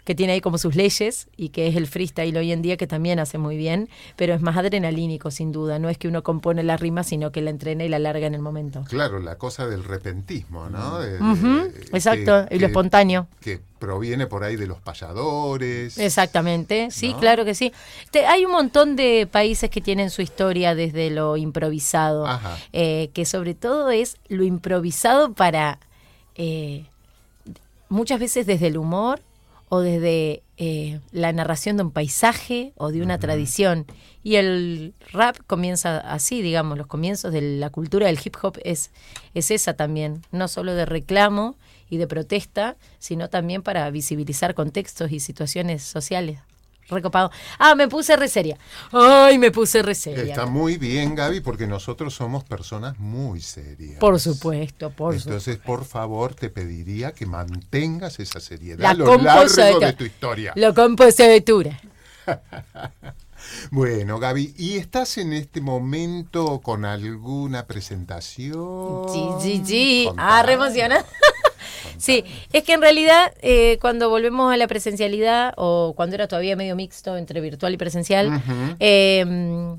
que 0.04 0.14
tiene 0.14 0.34
ahí 0.34 0.40
como 0.40 0.58
sus 0.58 0.74
leyes 0.76 1.28
y 1.36 1.48
que 1.48 1.66
es 1.66 1.76
el 1.76 1.86
freestyle 1.86 2.36
hoy 2.36 2.52
en 2.52 2.60
día 2.62 2.76
que 2.76 2.86
también 2.86 3.18
hace 3.18 3.38
muy 3.38 3.56
bien, 3.56 3.88
pero 4.16 4.34
es 4.34 4.40
más 4.42 4.56
adrenalínico 4.56 5.30
sin 5.30 5.50
duda, 5.50 5.78
no 5.78 5.88
es 5.88 5.96
que 5.98 6.08
uno 6.08 6.22
compone 6.22 6.62
la 6.62 6.76
rima, 6.76 7.04
sino 7.04 7.32
que 7.32 7.40
la 7.40 7.50
entrena 7.50 7.84
y 7.84 7.88
la 7.88 7.98
larga 7.98 8.26
en 8.26 8.34
el 8.34 8.42
momento. 8.42 8.84
Claro, 8.88 9.18
la 9.20 9.36
cosa 9.38 9.66
del 9.66 9.82
repentismo, 9.84 10.68
¿no? 10.68 10.98
De- 10.98 11.18
Ujú, 11.22 11.70
de- 11.72 11.88
exacto, 11.92 12.46
y 12.50 12.58
lo 12.58 12.66
espontáneo. 12.66 13.28
Que 13.40 13.60
proviene 13.78 14.26
por 14.26 14.44
ahí 14.44 14.56
de 14.56 14.66
los 14.66 14.80
payadores. 14.80 15.98
Exactamente, 15.98 16.90
sí, 16.90 17.12
¿No? 17.12 17.20
claro 17.20 17.44
que 17.44 17.54
sí. 17.54 17.72
Te- 18.10 18.26
hay 18.26 18.44
un 18.44 18.52
montón 18.52 18.96
de 18.96 19.26
países 19.30 19.70
que 19.70 19.80
tienen 19.80 20.10
su 20.10 20.22
historia 20.22 20.74
desde 20.74 21.10
lo 21.10 21.36
improvisado, 21.36 22.26
eh, 22.72 23.10
que 23.14 23.24
sobre 23.24 23.54
todo 23.54 23.90
es 23.90 24.16
lo 24.28 24.44
improvisado 24.44 25.32
para 25.32 25.78
eh, 26.36 26.86
muchas 27.88 28.20
veces 28.20 28.46
desde 28.46 28.66
el 28.68 28.76
humor 28.76 29.20
o 29.74 29.80
desde 29.80 30.44
eh, 30.56 31.00
la 31.10 31.32
narración 31.32 31.76
de 31.76 31.82
un 31.82 31.90
paisaje 31.90 32.72
o 32.76 32.92
de 32.92 33.02
una 33.02 33.18
tradición. 33.18 33.86
Y 34.22 34.36
el 34.36 34.94
rap 35.12 35.36
comienza 35.48 35.98
así, 35.98 36.42
digamos, 36.42 36.78
los 36.78 36.86
comienzos 36.86 37.32
de 37.32 37.40
la 37.58 37.70
cultura 37.70 38.06
del 38.06 38.20
hip 38.24 38.36
hop 38.40 38.56
es, 38.62 38.92
es 39.34 39.50
esa 39.50 39.74
también, 39.74 40.22
no 40.30 40.46
solo 40.46 40.74
de 40.74 40.86
reclamo 40.86 41.56
y 41.90 41.96
de 41.96 42.06
protesta, 42.06 42.76
sino 43.00 43.30
también 43.30 43.62
para 43.62 43.90
visibilizar 43.90 44.54
contextos 44.54 45.10
y 45.10 45.18
situaciones 45.18 45.82
sociales. 45.82 46.38
Recopado. 46.88 47.30
Ah, 47.58 47.74
me 47.74 47.88
puse 47.88 48.16
re 48.16 48.28
seria. 48.28 48.58
Ay, 48.92 49.38
me 49.38 49.50
puse 49.50 49.82
re 49.82 49.94
seria. 49.94 50.24
Está 50.24 50.46
muy 50.46 50.76
bien, 50.76 51.14
Gaby, 51.14 51.40
porque 51.40 51.66
nosotros 51.66 52.14
somos 52.14 52.44
personas 52.44 52.98
muy 52.98 53.40
serias. 53.40 53.98
Por 53.98 54.20
supuesto, 54.20 54.90
por 54.90 55.14
supuesto. 55.14 55.30
Entonces, 55.30 55.58
por 55.58 55.84
favor, 55.84 56.34
te 56.34 56.50
pediría 56.50 57.12
que 57.12 57.26
mantengas 57.26 58.20
esa 58.20 58.40
seriedad 58.40 58.82
La 58.82 58.90
a 58.90 58.94
lo 58.94 59.16
largo 59.16 59.80
de 59.80 59.92
tu 59.94 60.04
historia. 60.04 60.52
La 60.56 60.72
compositura. 60.72 61.80
Bueno, 63.70 64.18
Gaby, 64.18 64.54
¿y 64.56 64.76
estás 64.76 65.18
en 65.18 65.32
este 65.32 65.60
momento 65.60 66.60
con 66.60 66.84
alguna 66.84 67.66
presentación? 67.66 69.06
Sí, 69.08 69.28
sí, 69.40 69.62
sí. 69.64 70.08
Ah, 70.16 70.42
re 70.42 70.54
emocionada. 70.54 71.04
Sí, 71.98 72.24
es 72.52 72.62
que 72.64 72.72
en 72.72 72.80
realidad 72.80 73.32
eh, 73.42 73.78
cuando 73.80 74.08
volvemos 74.08 74.52
a 74.52 74.56
la 74.56 74.66
presencialidad 74.66 75.54
o 75.56 75.94
cuando 75.96 76.14
era 76.14 76.28
todavía 76.28 76.56
medio 76.56 76.76
mixto 76.76 77.16
entre 77.16 77.40
virtual 77.40 77.74
y 77.74 77.76
presencial, 77.76 78.42
eh, 78.80 79.76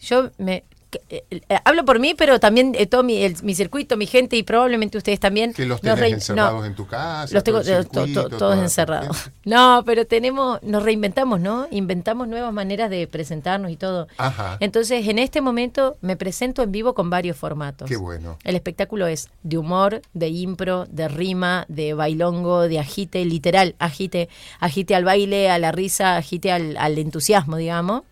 yo 0.00 0.30
me 0.38 0.64
eh, 1.10 1.24
eh, 1.30 1.40
hablo 1.64 1.84
por 1.84 1.98
mí, 1.98 2.14
pero 2.14 2.38
también 2.40 2.74
eh, 2.76 2.86
todo 2.86 3.02
mi, 3.02 3.22
el- 3.22 3.36
mi 3.42 3.54
circuito, 3.54 3.96
mi 3.96 4.06
gente 4.06 4.36
y 4.36 4.42
probablemente 4.42 4.98
ustedes 4.98 5.20
también. 5.20 5.52
Que 5.52 5.66
los 5.66 5.80
tenés 5.80 6.12
encerrados 6.12 6.60
no, 6.60 6.66
en 6.66 6.74
tu 6.74 6.86
casa. 6.86 7.32
los 7.34 7.44
tengo 7.44 7.60
todo 7.62 7.72
el 7.78 7.82
eh, 7.82 7.84
to- 7.84 7.90
to- 8.00 8.06
circuito, 8.06 8.36
todos 8.38 8.58
encerrados. 8.58 9.30
No, 9.44 9.84
pero 9.86 10.04
tenemos, 10.06 10.60
nos 10.64 10.82
reinventamos, 10.82 11.38
¿no? 11.40 11.68
Inventamos 11.70 12.26
nuevas 12.26 12.52
maneras 12.52 12.90
de 12.90 13.06
presentarnos 13.06 13.70
y 13.70 13.76
todo. 13.76 14.08
Ajá. 14.18 14.56
Entonces, 14.58 15.06
en 15.06 15.20
este 15.20 15.40
momento 15.40 15.96
me 16.00 16.16
presento 16.16 16.62
en 16.64 16.72
vivo 16.72 16.94
con 16.94 17.10
varios 17.10 17.36
formatos. 17.36 17.88
Qué 17.88 17.96
bueno. 17.96 18.38
El 18.42 18.56
espectáculo 18.56 19.06
es 19.06 19.28
de 19.44 19.58
humor, 19.58 20.02
de 20.14 20.28
impro, 20.30 20.86
de 20.90 21.06
rima, 21.06 21.64
de 21.68 21.94
bailongo, 21.94 22.62
de 22.62 22.80
agite, 22.80 23.24
literal, 23.24 23.76
agite, 23.78 24.28
agite 24.58 24.96
al 24.96 25.04
baile, 25.04 25.48
a 25.48 25.58
la 25.60 25.70
risa, 25.70 26.16
agite 26.16 26.50
al, 26.50 26.76
al 26.76 26.98
entusiasmo, 26.98 27.56
digamos. 27.56 28.02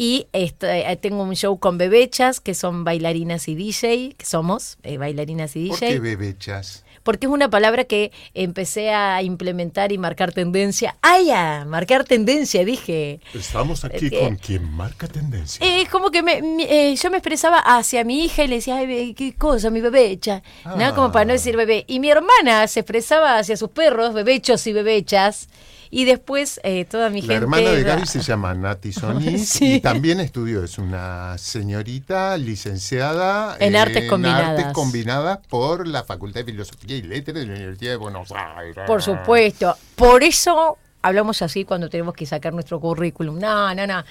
Y 0.00 0.28
este, 0.32 0.90
eh, 0.90 0.96
tengo 0.96 1.22
un 1.22 1.36
show 1.36 1.58
con 1.58 1.76
bebechas, 1.76 2.40
que 2.40 2.54
son 2.54 2.84
bailarinas 2.84 3.48
y 3.48 3.54
DJ, 3.54 4.14
que 4.16 4.24
somos 4.24 4.78
eh, 4.82 4.96
bailarinas 4.96 5.54
y 5.56 5.68
¿Por 5.68 5.78
DJ 5.78 5.92
qué 5.92 6.00
bebechas? 6.00 6.86
porque 7.02 7.26
es 7.26 7.32
una 7.32 7.50
palabra 7.50 7.84
que 7.84 8.10
empecé 8.32 8.90
a 8.94 9.22
implementar 9.22 9.92
y 9.92 9.98
marcar 9.98 10.32
tendencia. 10.32 10.96
¡Ay, 11.02 11.26
ya! 11.26 11.66
Marcar 11.66 12.04
tendencia, 12.04 12.64
dije. 12.64 13.20
Estamos 13.34 13.84
aquí 13.84 14.06
Eh, 14.06 14.20
con 14.20 14.36
quien 14.36 14.64
marca 14.70 15.06
tendencia. 15.06 15.64
Es 15.66 15.88
como 15.90 16.10
que 16.10 16.22
me, 16.22 16.40
eh, 16.60 16.96
yo 16.96 17.10
me 17.10 17.18
expresaba 17.18 17.58
hacia 17.58 18.02
mi 18.02 18.24
hija 18.24 18.44
y 18.44 18.48
le 18.48 18.56
decía, 18.56 18.76
ay, 18.78 19.12
qué 19.12 19.34
cosa, 19.34 19.68
mi 19.68 19.82
bebecha. 19.82 20.42
¿no? 20.64 20.82
Ah. 20.82 20.94
Como 20.94 21.12
para 21.12 21.26
no 21.26 21.32
decir 21.34 21.56
bebé. 21.56 21.84
Y 21.88 22.00
mi 22.00 22.10
hermana 22.10 22.66
se 22.68 22.80
expresaba 22.80 23.36
hacia 23.38 23.58
sus 23.58 23.68
perros, 23.68 24.14
bebechos 24.14 24.66
y 24.66 24.72
bebechas. 24.72 25.48
Y 25.92 26.04
después 26.04 26.60
eh, 26.62 26.84
toda 26.84 27.10
mi 27.10 27.20
La 27.20 27.26
gente. 27.34 27.34
hermana 27.34 27.70
de 27.70 27.82
Gaby 27.82 28.06
se 28.06 28.20
llama 28.20 28.54
Nati 28.54 28.92
Solís 28.92 29.48
Sí. 29.48 29.74
y 29.74 29.80
también 29.80 30.20
estudió, 30.20 30.62
es 30.62 30.78
una 30.78 31.36
señorita 31.36 32.36
licenciada 32.38 33.56
En 33.58 33.74
artes 33.76 34.08
combinadas. 34.08 34.50
artes 34.60 34.72
combinadas 34.72 35.38
por 35.48 35.86
la 35.86 36.04
Facultad 36.04 36.40
de 36.40 36.52
Filosofía 36.52 36.96
y 36.96 37.02
Letras 37.02 37.34
de 37.34 37.46
la 37.46 37.52
Universidad 37.54 37.90
de 37.92 37.96
Buenos 37.96 38.28
Aires. 38.32 38.76
Por 38.86 39.02
supuesto. 39.02 39.76
Por 39.96 40.22
eso 40.22 40.78
hablamos 41.02 41.42
así 41.42 41.64
cuando 41.64 41.88
tenemos 41.88 42.14
que 42.14 42.26
sacar 42.26 42.52
nuestro 42.52 42.80
currículum. 42.80 43.38
No, 43.38 43.74
no, 43.74 43.86
no. 43.86 44.04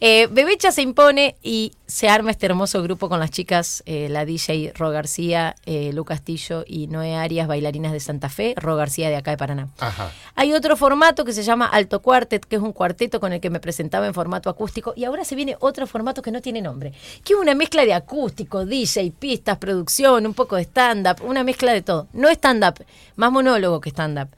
Eh, 0.00 0.28
Bebecha 0.30 0.72
se 0.72 0.82
impone 0.82 1.36
y 1.42 1.72
se 1.86 2.08
arma 2.08 2.30
este 2.30 2.46
hermoso 2.46 2.82
grupo 2.82 3.08
con 3.08 3.20
las 3.20 3.30
chicas, 3.30 3.82
eh, 3.86 4.08
la 4.08 4.24
DJ 4.24 4.72
Ro 4.74 4.90
García, 4.90 5.54
eh, 5.66 5.92
Lu 5.92 6.04
Castillo 6.04 6.64
y 6.66 6.86
Noé 6.86 7.14
Arias, 7.14 7.46
bailarinas 7.46 7.92
de 7.92 8.00
Santa 8.00 8.28
Fe, 8.28 8.54
Ro 8.56 8.76
García 8.76 9.08
de 9.08 9.16
acá 9.16 9.30
de 9.30 9.36
Paraná. 9.36 9.68
Ajá. 9.78 10.10
Hay 10.34 10.52
otro 10.52 10.76
formato 10.76 11.24
que 11.24 11.32
se 11.32 11.42
llama 11.42 11.66
Alto 11.66 12.00
Quartet, 12.00 12.44
que 12.44 12.56
es 12.56 12.62
un 12.62 12.72
cuarteto 12.72 13.20
con 13.20 13.32
el 13.32 13.40
que 13.40 13.50
me 13.50 13.60
presentaba 13.60 14.06
en 14.06 14.14
formato 14.14 14.50
acústico. 14.50 14.94
Y 14.96 15.04
ahora 15.04 15.24
se 15.24 15.34
viene 15.34 15.56
otro 15.60 15.86
formato 15.86 16.22
que 16.22 16.30
no 16.30 16.40
tiene 16.40 16.62
nombre, 16.62 16.92
que 17.24 17.34
es 17.34 17.38
una 17.38 17.54
mezcla 17.54 17.84
de 17.84 17.94
acústico, 17.94 18.64
DJ, 18.64 19.12
pistas, 19.18 19.58
producción, 19.58 20.26
un 20.26 20.34
poco 20.34 20.56
de 20.56 20.62
stand-up, 20.62 21.22
una 21.24 21.44
mezcla 21.44 21.72
de 21.72 21.82
todo. 21.82 22.08
No 22.12 22.28
stand-up, 22.30 22.84
más 23.16 23.30
monólogo 23.30 23.80
que 23.80 23.90
stand-up. 23.90 24.28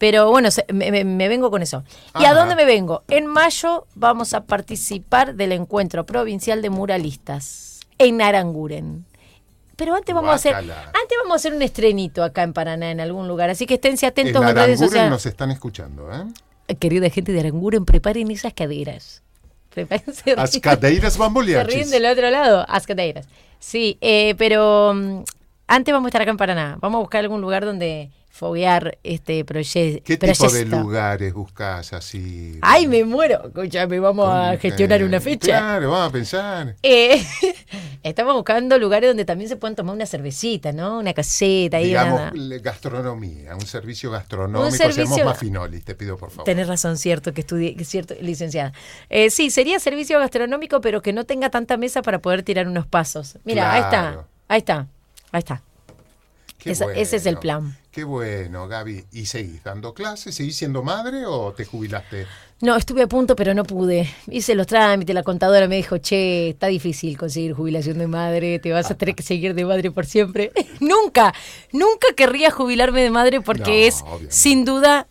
Pero 0.00 0.30
bueno, 0.30 0.50
se- 0.50 0.64
me, 0.72 0.90
me- 0.90 1.04
me 1.04 1.28
vengo 1.28 1.50
con 1.50 1.60
eso. 1.60 1.84
¿Y 2.18 2.24
a 2.24 2.32
dónde 2.32 2.56
me 2.56 2.64
vengo? 2.64 3.02
En 3.08 3.26
mayo 3.26 3.86
vamos 3.94 4.32
a 4.32 4.44
participar 4.46 5.34
del 5.34 5.52
encuentro 5.52 6.06
provincial 6.06 6.62
de 6.62 6.70
muralistas 6.70 7.80
en 7.98 8.22
Aranguren. 8.22 9.04
Pero 9.76 9.94
antes 9.94 10.14
vamos 10.14 10.30
a 10.30 10.34
hacer, 10.34 10.54
antes 10.54 11.18
vamos 11.22 11.32
a 11.32 11.36
hacer 11.36 11.52
un 11.54 11.60
estrenito 11.62 12.24
acá 12.24 12.42
en 12.44 12.54
Paraná 12.54 12.90
en 12.90 13.00
algún 13.00 13.28
lugar, 13.28 13.50
así 13.50 13.66
que 13.66 13.74
esténse 13.74 14.06
En 14.06 14.10
atentos 14.12 14.42
en 14.42 14.48
redes 14.48 14.56
Aranguren 14.58 14.78
sociales. 14.88 15.10
nos 15.10 15.26
están 15.26 15.50
escuchando, 15.50 16.10
¿eh? 16.12 16.74
Querida 16.76 17.10
gente 17.10 17.32
de 17.32 17.40
Aranguren, 17.40 17.84
preparen 17.84 18.30
esas 18.30 18.54
caderas. 18.54 19.22
Prepárense. 19.70 20.34
Las 20.34 20.58
cadeiras 20.58 21.12
Se 21.14 21.64
ríen 21.64 21.90
del 21.90 22.06
otro 22.06 22.30
lado. 22.30 22.64
As 22.68 22.86
cadeiras. 22.86 23.26
Sí, 23.58 23.98
eh, 24.00 24.34
pero 24.38 24.92
mm, 24.94 25.22
antes 25.68 25.92
vamos 25.92 26.06
a 26.06 26.08
estar 26.08 26.22
acá 26.22 26.30
en 26.30 26.36
Paraná. 26.38 26.78
Vamos 26.80 26.98
a 26.98 27.00
buscar 27.02 27.20
algún 27.20 27.40
lugar 27.42 27.64
donde 27.64 28.10
foguear 28.32 28.96
este 29.02 29.44
proye- 29.44 30.02
¿Qué 30.02 30.16
tipo 30.16 30.26
de 30.26 30.34
proyecto. 30.34 30.78
lugares 30.80 31.34
buscas 31.34 31.92
así? 31.92 32.58
Ay, 32.62 32.86
me 32.86 33.04
muero. 33.04 33.42
Escúchame, 33.48 33.98
vamos 34.00 34.28
a 34.30 34.56
gestionar 34.56 35.02
una 35.04 35.20
fecha. 35.20 35.58
Claro, 35.58 35.90
vamos 35.90 36.08
a 36.08 36.12
pensar. 36.12 36.76
Eh, 36.82 37.22
estamos 38.02 38.34
buscando 38.34 38.78
lugares 38.78 39.10
donde 39.10 39.24
también 39.24 39.48
se 39.48 39.56
puedan 39.56 39.74
tomar 39.76 39.94
una 39.94 40.06
cervecita, 40.06 40.72
¿no? 40.72 40.98
Una 41.00 41.12
caseta. 41.12 41.78
Digamos, 41.78 42.30
gastronomía, 42.62 43.54
un 43.54 43.66
servicio 43.66 44.10
gastronómico. 44.10 44.64
Un 44.64 44.72
servicio- 44.72 45.06
Seamos 45.06 45.24
más 45.24 45.38
finolis, 45.38 45.84
te 45.84 45.94
pido 45.94 46.16
por 46.16 46.30
favor. 46.30 46.44
Tenés 46.44 46.68
razón, 46.68 46.96
cierto, 46.96 47.34
que 47.34 47.40
estudié, 47.42 47.76
cierto, 47.84 48.14
licenciada. 48.20 48.72
Eh, 49.10 49.30
sí, 49.30 49.50
sería 49.50 49.78
servicio 49.80 50.18
gastronómico, 50.18 50.80
pero 50.80 51.02
que 51.02 51.12
no 51.12 51.24
tenga 51.24 51.50
tanta 51.50 51.76
mesa 51.76 52.00
para 52.02 52.20
poder 52.20 52.42
tirar 52.42 52.68
unos 52.68 52.86
pasos. 52.86 53.38
Mira, 53.44 53.72
ahí 53.72 53.80
está, 53.80 54.26
ahí 54.48 54.58
está, 54.58 54.86
ahí 55.32 55.38
está. 55.40 55.62
Ese 56.64 57.16
es 57.16 57.26
el 57.26 57.38
plan. 57.38 57.76
Qué 57.90 58.04
bueno, 58.04 58.68
Gaby. 58.68 59.06
¿Y 59.12 59.26
seguís 59.26 59.64
dando 59.64 59.94
clases? 59.94 60.34
¿Seguís 60.34 60.56
siendo 60.56 60.82
madre 60.82 61.26
o 61.26 61.52
te 61.52 61.64
jubilaste? 61.64 62.26
No, 62.60 62.76
estuve 62.76 63.02
a 63.02 63.06
punto, 63.06 63.34
pero 63.34 63.54
no 63.54 63.64
pude. 63.64 64.08
Hice 64.30 64.54
los 64.54 64.66
trámites, 64.66 65.14
la 65.14 65.22
contadora 65.22 65.66
me 65.66 65.76
dijo, 65.76 65.98
che, 65.98 66.50
está 66.50 66.66
difícil 66.66 67.16
conseguir 67.16 67.54
jubilación 67.54 67.98
de 67.98 68.06
madre, 68.06 68.58
te 68.58 68.70
vas 68.72 68.90
a 68.90 68.94
tener 68.96 69.14
que 69.14 69.22
seguir 69.22 69.54
de 69.54 69.64
madre 69.64 69.90
por 69.90 70.04
siempre. 70.06 70.52
nunca, 70.80 71.32
nunca 71.72 72.08
querría 72.14 72.50
jubilarme 72.50 73.02
de 73.02 73.10
madre 73.10 73.40
porque 73.40 73.62
No, 73.82 73.88
es, 73.88 74.02
obviamente. 74.02 74.32
sin 74.32 74.64
duda, 74.64 75.08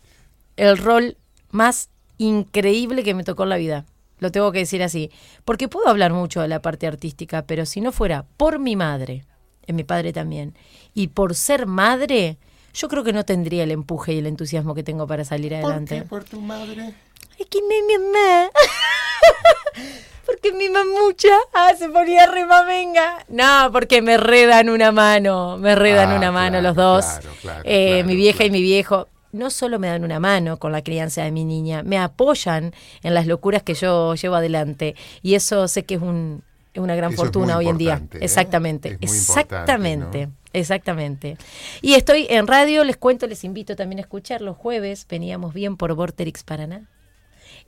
el 0.56 0.78
rol 0.78 1.16
más 1.50 1.90
increíble 2.18 3.02
que 3.02 3.14
me 3.14 3.24
tocó 3.24 3.42
en 3.42 3.48
la 3.48 3.56
vida. 3.56 3.84
Lo 4.20 4.30
tengo 4.30 4.52
que 4.52 4.60
decir 4.60 4.82
así. 4.82 5.10
Porque 5.44 5.68
puedo 5.68 5.88
hablar 5.88 6.12
mucho 6.12 6.40
de 6.40 6.48
la 6.48 6.62
parte 6.62 6.86
artística, 6.86 7.42
pero 7.42 7.66
si 7.66 7.80
no 7.80 7.90
fuera 7.90 8.26
por 8.36 8.58
mi 8.58 8.76
madre, 8.76 9.24
en 9.70 9.76
mi 9.76 9.84
padre 9.84 10.12
también, 10.12 10.54
y 10.94 11.08
por 11.08 11.34
ser 11.34 11.66
madre, 11.66 12.36
yo 12.74 12.88
creo 12.88 13.02
que 13.02 13.12
no 13.12 13.24
tendría 13.24 13.64
el 13.64 13.70
empuje 13.72 14.12
y 14.14 14.18
el 14.18 14.26
entusiasmo 14.26 14.74
que 14.74 14.82
tengo 14.82 15.06
para 15.06 15.24
salir 15.24 15.52
¿Por 15.52 15.58
adelante. 15.64 15.96
qué? 15.96 16.02
¿Por 16.02 16.24
tu 16.24 16.40
madre? 16.40 16.94
Es 17.38 17.46
que 17.46 17.58
mi 17.62 17.80
mamá. 17.98 18.50
porque 20.26 20.52
mi 20.52 20.68
mamucha 20.68 21.28
ah, 21.54 21.72
se 21.76 21.88
ponía 21.88 22.26
re 22.26 22.44
mamenga. 22.46 23.24
No, 23.28 23.70
porque 23.72 24.02
me 24.02 24.16
redan 24.16 24.68
una 24.68 24.92
mano. 24.92 25.56
Me 25.58 25.74
redan 25.74 26.10
Ah, 26.12 26.16
una 26.16 26.30
mano 26.30 26.60
claro, 26.60 26.68
los 26.68 26.76
dos. 26.76 27.04
claro, 27.20 27.36
claro, 27.40 27.62
Eh, 27.64 27.88
claro, 27.94 28.06
mi 28.08 28.16
vieja 28.16 28.44
y 28.44 28.50
mi 28.50 28.62
viejo. 28.62 29.08
No 29.32 29.50
solo 29.50 29.78
me 29.78 29.86
dan 29.88 30.02
una 30.04 30.18
mano 30.18 30.58
con 30.58 30.72
la 30.72 30.82
crianza 30.82 31.22
de 31.22 31.30
mi 31.30 31.44
niña, 31.44 31.84
me 31.84 31.98
apoyan 31.98 32.72
en 33.04 33.14
las 33.14 33.28
locuras 33.28 33.62
que 33.62 33.74
yo 33.74 34.14
llevo 34.16 34.34
adelante. 34.34 34.96
Y 35.22 35.34
eso 35.36 35.68
sé 35.68 35.84
que 35.84 35.94
es 35.94 36.02
un, 36.02 36.42
es 36.72 36.80
una 36.80 36.94
gran 36.94 37.12
Eso 37.12 37.22
fortuna 37.22 37.56
hoy 37.56 37.68
en 37.68 37.78
día. 37.78 38.02
¿eh? 38.12 38.18
Exactamente. 38.20 38.96
Es 39.00 39.12
Exactamente. 39.12 40.26
¿no? 40.28 40.32
Exactamente. 40.52 41.36
Y 41.80 41.94
estoy 41.94 42.26
en 42.28 42.46
radio, 42.46 42.82
les 42.84 42.96
cuento, 42.96 43.26
les 43.26 43.44
invito 43.44 43.76
también 43.76 43.98
a 43.98 44.02
escuchar 44.02 44.40
los 44.40 44.56
jueves, 44.56 45.06
veníamos 45.08 45.54
bien 45.54 45.76
por 45.76 45.94
Vorterix 45.94 46.42
Paraná. 46.42 46.82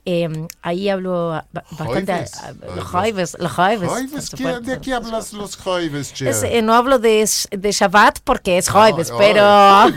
Eh, 0.05 0.27
ahí 0.61 0.89
hablo 0.89 1.29
ba- 1.29 1.45
bastante. 1.53 1.85
Jueves. 2.13 2.31
ah, 2.43 2.51
Los 2.75 2.83
jueves, 2.85 3.37
los 3.39 3.51
jueves. 3.53 3.89
Jueves, 3.89 4.11
por 4.11 4.19
¿qué- 4.19 4.43
supuesto. 4.43 4.61
¿De 4.61 4.79
qué 4.81 4.93
hablas 4.93 5.31
los 5.31 5.55
jueves? 5.55 6.21
Es, 6.21 6.43
eh, 6.43 6.61
no 6.61 6.73
hablo 6.73 6.99
de, 6.99 7.29
de 7.51 7.71
Shabbat 7.71 8.19
porque 8.25 8.57
es 8.57 8.67
jueves, 8.67 9.13
pero. 9.17 9.41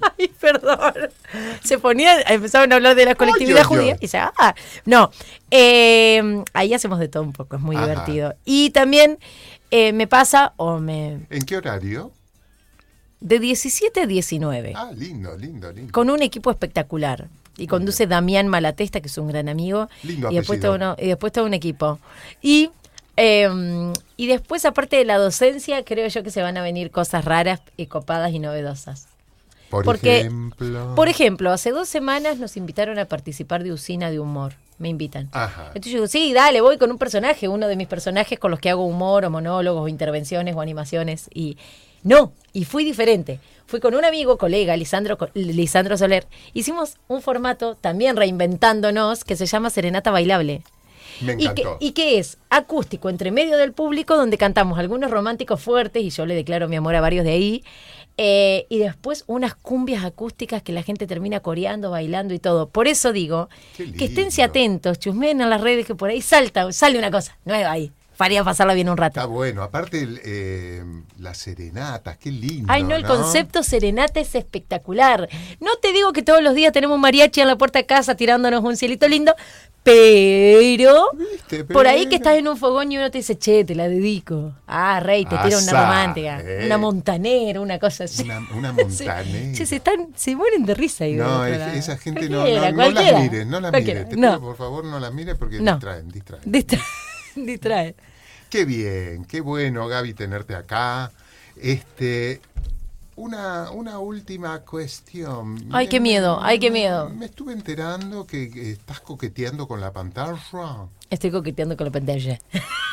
Ay, 0.18 0.28
perdón. 0.40 0.94
Se 1.62 1.78
ponían, 1.78 2.20
empezaban 2.28 2.72
a 2.72 2.76
hablar 2.76 2.94
de 2.94 3.04
la 3.04 3.14
colectividad 3.14 3.58
ay, 3.58 3.64
judía 3.64 3.96
y 4.00 4.08
se, 4.08 4.18
ah, 4.18 4.54
no. 4.84 5.10
Eh, 5.50 6.42
ahí 6.52 6.74
hacemos 6.74 6.98
de 6.98 7.08
todo 7.08 7.22
un 7.22 7.32
poco, 7.32 7.56
es 7.56 7.62
muy 7.62 7.76
Ajá. 7.76 7.86
divertido. 7.86 8.34
Y 8.44 8.70
también 8.70 9.18
eh, 9.70 9.92
me 9.92 10.06
pasa, 10.06 10.52
o 10.56 10.78
me. 10.78 11.20
¿En 11.30 11.42
qué 11.46 11.56
horario? 11.56 12.12
de 13.18 13.38
17 13.40 14.02
a 14.02 14.06
19, 14.06 14.74
Ah, 14.76 14.90
lindo, 14.94 15.36
lindo, 15.36 15.72
lindo. 15.72 15.90
con 15.92 16.10
un 16.10 16.22
equipo 16.22 16.50
espectacular. 16.50 17.26
Y 17.56 17.66
conduce 17.66 18.06
Damián 18.06 18.46
Malatesta, 18.46 19.00
que 19.00 19.08
es 19.08 19.16
un 19.16 19.28
gran 19.28 19.48
amigo. 19.48 19.88
Lindo 20.02 20.30
y 20.30 20.34
después, 20.36 20.60
todo 20.60 20.74
uno- 20.74 20.94
y 20.98 21.06
después 21.08 21.32
todo 21.32 21.46
un 21.46 21.54
equipo. 21.54 21.98
Y, 22.42 22.70
eh, 23.16 23.48
y 24.18 24.26
después, 24.26 24.66
aparte 24.66 24.96
de 24.96 25.06
la 25.06 25.16
docencia, 25.16 25.82
creo 25.82 26.06
yo 26.08 26.22
que 26.22 26.30
se 26.30 26.42
van 26.42 26.58
a 26.58 26.62
venir 26.62 26.90
cosas 26.90 27.24
raras 27.24 27.62
y 27.78 27.86
copadas 27.86 28.32
y 28.32 28.38
novedosas. 28.38 29.08
Por 29.70 29.84
porque- 29.84 30.20
ejemplo. 30.20 30.94
Por 30.94 31.08
ejemplo, 31.08 31.50
hace 31.52 31.70
dos 31.70 31.88
semanas 31.88 32.38
nos 32.38 32.56
invitaron 32.56 32.98
a 32.98 33.04
participar 33.06 33.64
de 33.64 33.72
Usina 33.72 34.10
de 34.10 34.20
Humor. 34.20 34.54
Me 34.78 34.88
invitan. 34.88 35.28
Ajá. 35.32 35.68
Entonces 35.68 35.92
yo 35.92 35.98
digo, 35.98 36.06
sí, 36.06 36.32
dale, 36.34 36.60
voy 36.60 36.76
con 36.76 36.90
un 36.90 36.98
personaje, 36.98 37.48
uno 37.48 37.66
de 37.66 37.76
mis 37.76 37.88
personajes 37.88 38.38
con 38.38 38.50
los 38.50 38.60
que 38.60 38.68
hago 38.70 38.84
humor 38.84 39.24
o 39.24 39.30
monólogos 39.30 39.82
o 39.84 39.88
intervenciones 39.88 40.54
o 40.54 40.60
animaciones. 40.60 41.30
Y 41.32 41.56
no, 42.02 42.32
y 42.52 42.64
fui 42.66 42.84
diferente. 42.84 43.40
Fui 43.66 43.80
con 43.80 43.94
un 43.94 44.04
amigo, 44.04 44.36
colega, 44.38 44.76
Lisandro, 44.76 45.16
Lisandro 45.34 45.96
Soler. 45.96 46.26
Hicimos 46.52 46.96
un 47.08 47.22
formato 47.22 47.74
también 47.74 48.16
reinventándonos 48.16 49.24
que 49.24 49.34
se 49.34 49.46
llama 49.46 49.70
Serenata 49.70 50.10
Bailable. 50.10 50.62
Me 51.22 51.32
¿Y 51.32 51.36
qué, 51.36 51.44
encantó. 51.44 51.76
¿Y 51.80 51.92
qué 51.92 52.18
es? 52.18 52.36
Acústico, 52.50 53.08
entre 53.08 53.30
medio 53.30 53.56
del 53.56 53.72
público, 53.72 54.16
donde 54.16 54.36
cantamos 54.36 54.78
algunos 54.78 55.10
románticos 55.10 55.62
fuertes, 55.62 56.02
y 56.02 56.10
yo 56.10 56.26
le 56.26 56.34
declaro 56.34 56.68
mi 56.68 56.76
amor 56.76 56.94
a 56.94 57.00
varios 57.00 57.24
de 57.24 57.32
ahí. 57.32 57.64
Eh, 58.18 58.66
y 58.70 58.78
después 58.78 59.24
unas 59.26 59.54
cumbias 59.54 60.04
acústicas 60.04 60.62
que 60.62 60.72
la 60.72 60.82
gente 60.82 61.06
termina 61.06 61.40
coreando, 61.40 61.90
bailando 61.90 62.32
y 62.32 62.38
todo. 62.38 62.68
Por 62.68 62.88
eso 62.88 63.12
digo 63.12 63.48
que 63.76 64.06
esténse 64.06 64.42
atentos, 64.42 64.98
chusmen 64.98 65.40
en 65.40 65.50
las 65.50 65.60
redes 65.60 65.86
que 65.86 65.94
por 65.94 66.10
ahí 66.10 66.22
salta, 66.22 66.72
sale 66.72 66.98
una 66.98 67.10
cosa 67.10 67.36
nueva 67.44 67.70
ahí. 67.70 67.92
Para 68.16 68.42
pasarla 68.44 68.72
bien 68.72 68.88
un 68.88 68.96
rato. 68.96 69.20
Está 69.20 69.26
bueno. 69.26 69.62
Aparte, 69.62 70.00
el, 70.00 70.20
eh, 70.24 70.82
las 71.18 71.36
serenatas, 71.36 72.16
qué 72.16 72.30
lindo. 72.30 72.72
Ay, 72.72 72.82
no, 72.82 72.94
el 72.94 73.04
concepto 73.04 73.62
serenata 73.62 74.20
es 74.20 74.34
espectacular. 74.34 75.28
No 75.60 75.76
te 75.76 75.92
digo 75.92 76.14
que 76.14 76.22
todos 76.22 76.42
los 76.42 76.54
días 76.54 76.72
tenemos 76.72 76.94
un 76.94 77.02
mariachi 77.02 77.42
en 77.42 77.48
la 77.48 77.58
puerta 77.58 77.78
de 77.78 77.84
casa 77.84 78.14
tirándonos 78.14 78.64
un 78.64 78.78
cielito 78.78 79.06
lindo, 79.06 79.34
pero 79.86 81.10
¿Viste? 81.14 81.64
por 81.64 81.86
ahí 81.86 82.08
que 82.08 82.16
estás 82.16 82.34
en 82.36 82.48
un 82.48 82.56
fogón 82.56 82.90
y 82.90 82.98
uno 82.98 83.08
te 83.08 83.18
dice, 83.18 83.38
che, 83.38 83.64
te 83.64 83.76
la 83.76 83.88
dedico. 83.88 84.52
Ah, 84.66 84.98
rey, 84.98 85.22
te 85.24 85.30
tira 85.30 85.46
una 85.46 85.56
Asá, 85.58 85.82
romántica, 85.84 86.40
eh. 86.40 86.66
una 86.66 86.76
montanera, 86.76 87.60
una 87.60 87.78
cosa 87.78 88.04
así. 88.04 88.24
Una, 88.24 88.40
una 88.56 88.72
montanera. 88.74 89.56
Che, 89.56 89.64
se, 89.64 89.76
están, 89.76 90.08
se 90.16 90.34
mueren 90.34 90.66
de 90.66 90.74
risa 90.74 91.04
ahí. 91.04 91.14
No, 91.14 91.46
es- 91.46 91.76
esa 91.76 91.96
gente 91.98 92.28
no, 92.28 92.44
no, 92.44 92.72
no 92.72 92.90
las 92.90 93.22
mires, 93.22 93.46
no 93.46 93.60
las 93.60 93.72
mires. 93.72 94.08
Te 94.08 94.16
pido, 94.16 94.40
por 94.40 94.56
favor, 94.56 94.84
no 94.84 94.98
las 94.98 95.14
mires 95.14 95.36
porque 95.38 95.60
No. 95.60 95.74
distraen, 95.74 96.08
distraen. 96.08 96.42
Distra- 96.44 96.82
distrae. 97.36 97.94
Qué 98.50 98.64
bien, 98.64 99.24
qué 99.24 99.40
bueno, 99.40 99.86
Gaby, 99.86 100.14
tenerte 100.14 100.54
acá. 100.56 101.12
Este, 101.56 102.40
una, 103.16 103.70
una 103.70 103.98
última 103.98 104.60
cuestión. 104.60 105.68
Ay, 105.72 105.88
qué 105.88 106.00
miedo, 106.00 106.38
ay, 106.40 106.58
qué 106.58 106.70
miedo. 106.70 107.08
Me 107.10 107.26
estuve 107.26 107.52
enterando 107.52 108.26
que, 108.26 108.50
que 108.50 108.72
estás 108.72 109.00
coqueteando 109.00 109.66
con 109.66 109.80
la 109.80 109.92
pantalla. 109.92 110.38
Estoy 111.08 111.30
coqueteando 111.30 111.76
con 111.76 111.86
la 111.86 111.92
pantalla. 111.92 112.38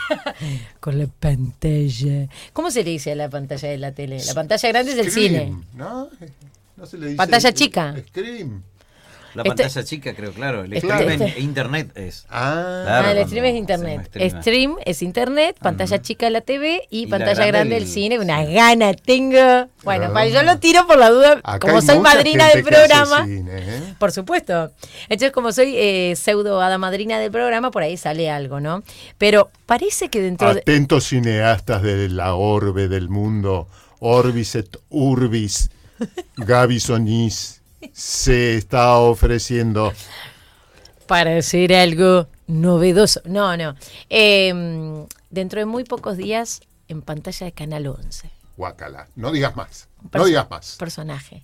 con 0.79 0.97
la 0.97 1.07
pantalla. 1.07 2.29
¿Cómo 2.53 2.71
se 2.71 2.83
le 2.83 2.91
dice 2.91 3.11
a 3.11 3.15
la 3.15 3.29
pantalla 3.29 3.69
de 3.69 3.77
la 3.77 3.91
tele? 3.91 4.23
La 4.25 4.33
pantalla 4.33 4.69
grande 4.69 4.93
es 4.93 4.97
el 4.97 5.11
cine. 5.11 5.55
¿no? 5.75 6.09
No 6.75 6.85
se 6.85 6.97
le 6.97 7.07
dice 7.07 7.17
Pantalla 7.17 7.53
chica. 7.53 7.95
Scream. 8.07 8.63
La 9.34 9.41
Este- 9.43 9.63
pantalla 9.63 9.84
chica, 9.84 10.13
creo, 10.15 10.32
claro. 10.32 10.63
El 10.63 10.74
Este- 10.74 10.88
stream 10.88 11.10
en 11.10 11.22
este- 11.24 11.39
internet 11.39 11.91
es. 11.96 12.26
Ah, 12.30 12.84
Claro, 12.86 13.08
ah, 13.08 13.12
el 13.13 13.26
stream 13.28 13.46
es 13.46 13.56
internet. 13.56 14.10
stream. 14.41 14.76
Es 14.86 15.02
internet, 15.02 15.58
pantalla 15.60 16.02
chica 16.02 16.30
la 16.30 16.41
TV 16.41 16.84
y, 16.91 17.00
Y 17.00 17.06
la 17.06 17.10
pantalla 17.17 17.34
grande 17.34 17.52
grande 17.52 17.78
el- 17.78 17.84
el 17.84 17.89
cine. 17.89 18.19
Una 18.19 18.43
gana 18.46 18.93
tengo. 18.93 19.69
Bueno, 19.84 20.26
yo 20.28 20.43
lo 20.43 20.60
tiro 20.60 20.86
por 20.86 20.98
la 21.00 21.10
duda, 21.10 21.41
acá 21.43 21.60
como 21.60 21.82
soy 21.82 22.00
madrina 22.00 22.48
del 22.50 22.63
programa. 22.63 23.26
cine, 23.26 23.52
¿eh? 23.56 23.93
Por 23.98 24.12
supuesto. 24.12 24.72
Entonces, 25.10 25.32
como 25.32 25.52
soy 25.52 25.74
eh, 25.78 26.13
pseudo 26.15 26.62
hada 26.62 26.78
madrina 26.78 27.17
del 27.17 27.32
programa, 27.32 27.72
por 27.72 27.82
ahí 27.82 27.98
sale 27.98 28.30
algo, 28.30 28.60
¿no? 28.60 28.84
Pero 29.17 29.50
parece 29.65 30.10
que 30.10 30.22
dentro 30.22 30.54
de. 30.54 30.60
Atentos 30.62 31.06
cineastas 31.06 31.82
de 31.82 32.08
la 32.10 32.36
orbe 32.36 32.88
del 32.88 33.10
mundo, 33.10 33.67
Orbis 34.00 34.54
et 34.56 34.78
Urbis, 34.89 35.72
Gaby 36.38 36.80
Sonís 36.80 37.62
se 37.93 38.56
está 38.58 38.98
ofreciendo. 38.98 39.93
para 41.08 41.38
hacer 41.38 41.74
algo 41.74 42.28
novedoso. 42.48 43.22
No, 43.26 43.56
no. 43.58 43.76
Eh, 44.10 45.06
dentro 45.30 45.60
de 45.60 45.65
muy 45.65 45.84
pocos 45.84 46.17
días, 46.17 46.62
en 46.88 47.02
pantalla 47.02 47.46
de 47.46 47.52
Canal 47.52 47.88
11. 47.88 48.30
Guacala. 48.58 49.08
No 49.15 49.32
digas 49.32 49.56
más. 49.56 49.88
No 50.13 50.26
digas 50.26 50.50
más. 50.50 50.76
Personaje 50.78 51.43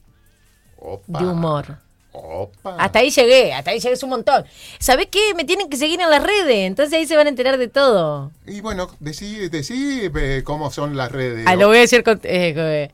Opa. 0.77 1.19
de 1.19 1.25
humor. 1.25 1.77
Opa. 2.11 2.75
Hasta 2.79 2.99
ahí 2.99 3.11
llegué, 3.11 3.53
hasta 3.53 3.71
ahí 3.71 3.79
llegué 3.79 3.93
es 3.93 4.03
un 4.03 4.09
montón. 4.09 4.43
¿Sabés 4.79 5.07
qué? 5.11 5.33
Me 5.35 5.45
tienen 5.45 5.69
que 5.69 5.77
seguir 5.77 6.01
en 6.01 6.09
las 6.09 6.23
redes, 6.23 6.55
entonces 6.67 6.93
ahí 6.95 7.05
se 7.05 7.15
van 7.15 7.27
a 7.27 7.29
enterar 7.29 7.57
de 7.57 7.67
todo. 7.67 8.31
Y 8.47 8.61
bueno, 8.61 8.89
decí, 8.99 9.47
decí 9.49 10.09
eh, 10.15 10.41
cómo 10.43 10.71
son 10.71 10.97
las 10.97 11.11
redes. 11.11 11.45
Ah, 11.47 11.55
lo 11.55 11.67
voy 11.67 11.77
a 11.77 11.81
decir 11.81 12.03
con- 12.03 12.19
eh, 12.23 12.53
eh, 12.57 12.91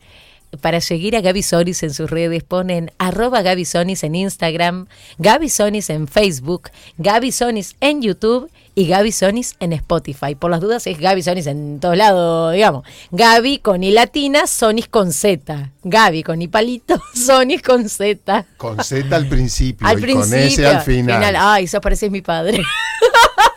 para 0.58 0.82
seguir 0.82 1.15
a 1.15 1.22
Gaby 1.22 1.44
Sonis 1.44 1.84
en 1.84 1.94
sus 1.94 2.10
redes 2.10 2.44
ponen 2.44 2.91
arroba 2.98 3.41
Gaby 3.41 3.65
Sonis 3.65 4.04
en 4.04 4.15
Instagram, 4.15 4.88
Gaby 5.18 5.50
Sonis 5.50 5.89
en 5.89 6.08
Facebook, 6.08 6.70
Gaby 6.98 7.32
Sonis 7.32 7.76
en 7.82 8.02
YouTube 8.02 8.50
y 8.76 8.88
Gaby 8.88 9.12
Sonis 9.12 9.56
en 9.60 9.72
Spotify. 9.74 10.36
Por 10.36 10.52
las 10.52 10.60
dudas 10.62 10.86
es 10.88 11.00
Gaby 11.00 11.22
Sonis 11.24 11.48
en 11.48 11.80
todos 11.80 11.96
lados, 11.96 12.54
digamos. 12.54 12.84
Gaby 13.12 13.60
con 13.60 13.84
I 13.84 13.91
latina, 13.91 14.48
Sonis 14.48 14.88
con 14.88 15.13
Z. 15.13 15.72
Gaby 15.84 16.24
con 16.24 16.41
I 16.41 16.48
palito, 16.48 17.02
Sonis 17.13 17.62
con 17.62 17.88
Z. 17.88 18.46
Con 18.58 18.84
Z 18.84 19.15
al 19.15 19.28
principio 19.28 19.88
Al 19.88 20.00
y 20.00 20.02
principio. 20.02 20.32
con 20.32 20.48
S 20.48 20.65
al 20.68 20.82
final. 20.82 21.36
Ay, 21.38 21.65
eso 21.65 21.80
parece 21.82 22.10
mi 22.10 22.22
padre. 22.22 22.62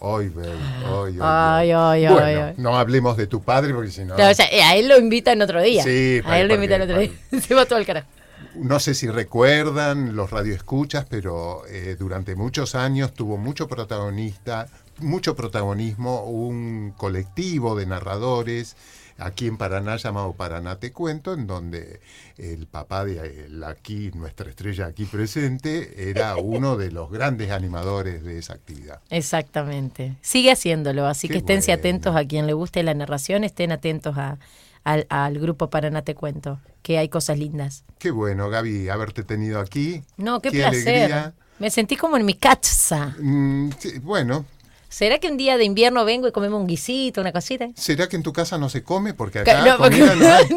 Ay, 0.00 0.28
baby, 0.28 0.48
ay, 0.84 1.14
ay, 1.14 1.20
Ay, 1.20 1.70
ay, 1.72 2.04
ay, 2.04 2.12
bueno, 2.12 2.44
ay. 2.48 2.54
no 2.58 2.76
hablemos 2.76 3.16
de 3.16 3.26
tu 3.26 3.42
padre 3.42 3.72
porque 3.72 3.90
si 3.90 4.04
no... 4.04 4.14
O 4.14 4.34
sea, 4.34 4.46
eh, 4.52 4.62
a 4.62 4.76
él 4.76 4.88
lo 4.88 4.98
invitan 4.98 5.40
otro 5.40 5.62
día. 5.62 5.82
Sí, 5.82 6.20
a 6.24 6.38
él 6.38 6.48
lo 6.48 6.54
invitan 6.54 6.82
otro 6.82 6.98
día. 6.98 7.10
Se 7.40 7.54
va 7.54 7.64
todo 7.64 7.78
el 7.78 7.86
carajo. 7.86 8.06
No 8.54 8.78
sé 8.78 8.94
si 8.94 9.08
recuerdan 9.08 10.14
los 10.16 10.30
radioescuchas, 10.30 11.06
pero 11.08 11.62
eh, 11.68 11.96
durante 11.98 12.34
muchos 12.36 12.74
años 12.74 13.12
tuvo 13.14 13.36
mucho 13.38 13.68
protagonista, 13.68 14.68
mucho 14.98 15.34
protagonismo 15.34 16.24
un 16.24 16.92
colectivo 16.96 17.74
de 17.76 17.86
narradores 17.86 18.76
aquí 19.18 19.46
en 19.46 19.56
Paraná 19.56 19.96
llamado 19.96 20.32
Paraná 20.32 20.78
Te 20.78 20.92
Cuento, 20.92 21.34
en 21.34 21.46
donde 21.46 22.00
el 22.38 22.66
papá 22.66 23.04
de 23.04 23.46
el 23.46 23.64
aquí, 23.64 24.10
nuestra 24.14 24.50
estrella 24.50 24.86
aquí 24.86 25.04
presente, 25.04 26.10
era 26.10 26.36
uno 26.38 26.76
de 26.76 26.90
los 26.90 27.10
grandes 27.10 27.50
animadores 27.50 28.22
de 28.24 28.38
esa 28.38 28.54
actividad. 28.54 29.00
Exactamente. 29.10 30.16
Sigue 30.22 30.52
haciéndolo, 30.52 31.06
así 31.06 31.28
Qué 31.28 31.34
que 31.34 31.38
esténse 31.38 31.70
bueno. 31.72 31.80
atentos 31.80 32.16
a 32.16 32.24
quien 32.24 32.46
le 32.46 32.52
guste 32.52 32.82
la 32.82 32.94
narración, 32.94 33.44
estén 33.44 33.72
atentos 33.72 34.16
a, 34.18 34.38
al, 34.84 35.06
al 35.08 35.38
grupo 35.38 35.70
Paraná 35.70 36.02
Te 36.02 36.14
Cuento, 36.14 36.60
que 36.82 36.98
hay 36.98 37.08
cosas 37.08 37.38
lindas. 37.38 37.84
Qué 37.98 38.10
bueno, 38.10 38.48
Gaby, 38.50 38.88
haberte 38.88 39.24
tenido 39.24 39.60
aquí. 39.60 40.02
No, 40.16 40.40
qué, 40.40 40.50
placer. 40.50 40.66
alegría. 41.12 41.34
Me 41.58 41.70
sentí 41.70 41.96
como 41.96 42.18
en 42.18 42.26
mi 42.26 42.34
casa. 42.34 43.16
Mm, 43.18 43.70
sí, 43.78 43.98
bueno, 44.00 44.44
¿Será 44.88 45.18
que 45.18 45.28
un 45.28 45.36
día 45.36 45.56
de 45.58 45.64
invierno 45.64 46.04
vengo 46.04 46.28
y 46.28 46.32
comemos 46.32 46.60
un 46.60 46.66
guisito, 46.66 47.20
una 47.20 47.32
cosita? 47.32 47.68
¿será 47.74 48.08
que 48.08 48.16
en 48.16 48.22
tu 48.22 48.32
casa 48.32 48.56
no 48.58 48.68
se 48.68 48.82
come? 48.82 49.14
Porque 49.14 49.40
acá 49.40 49.64
no, 49.64 49.76
porque- 49.78 49.98
comida 49.98 50.14
no 50.14 50.34
hay. 50.34 50.46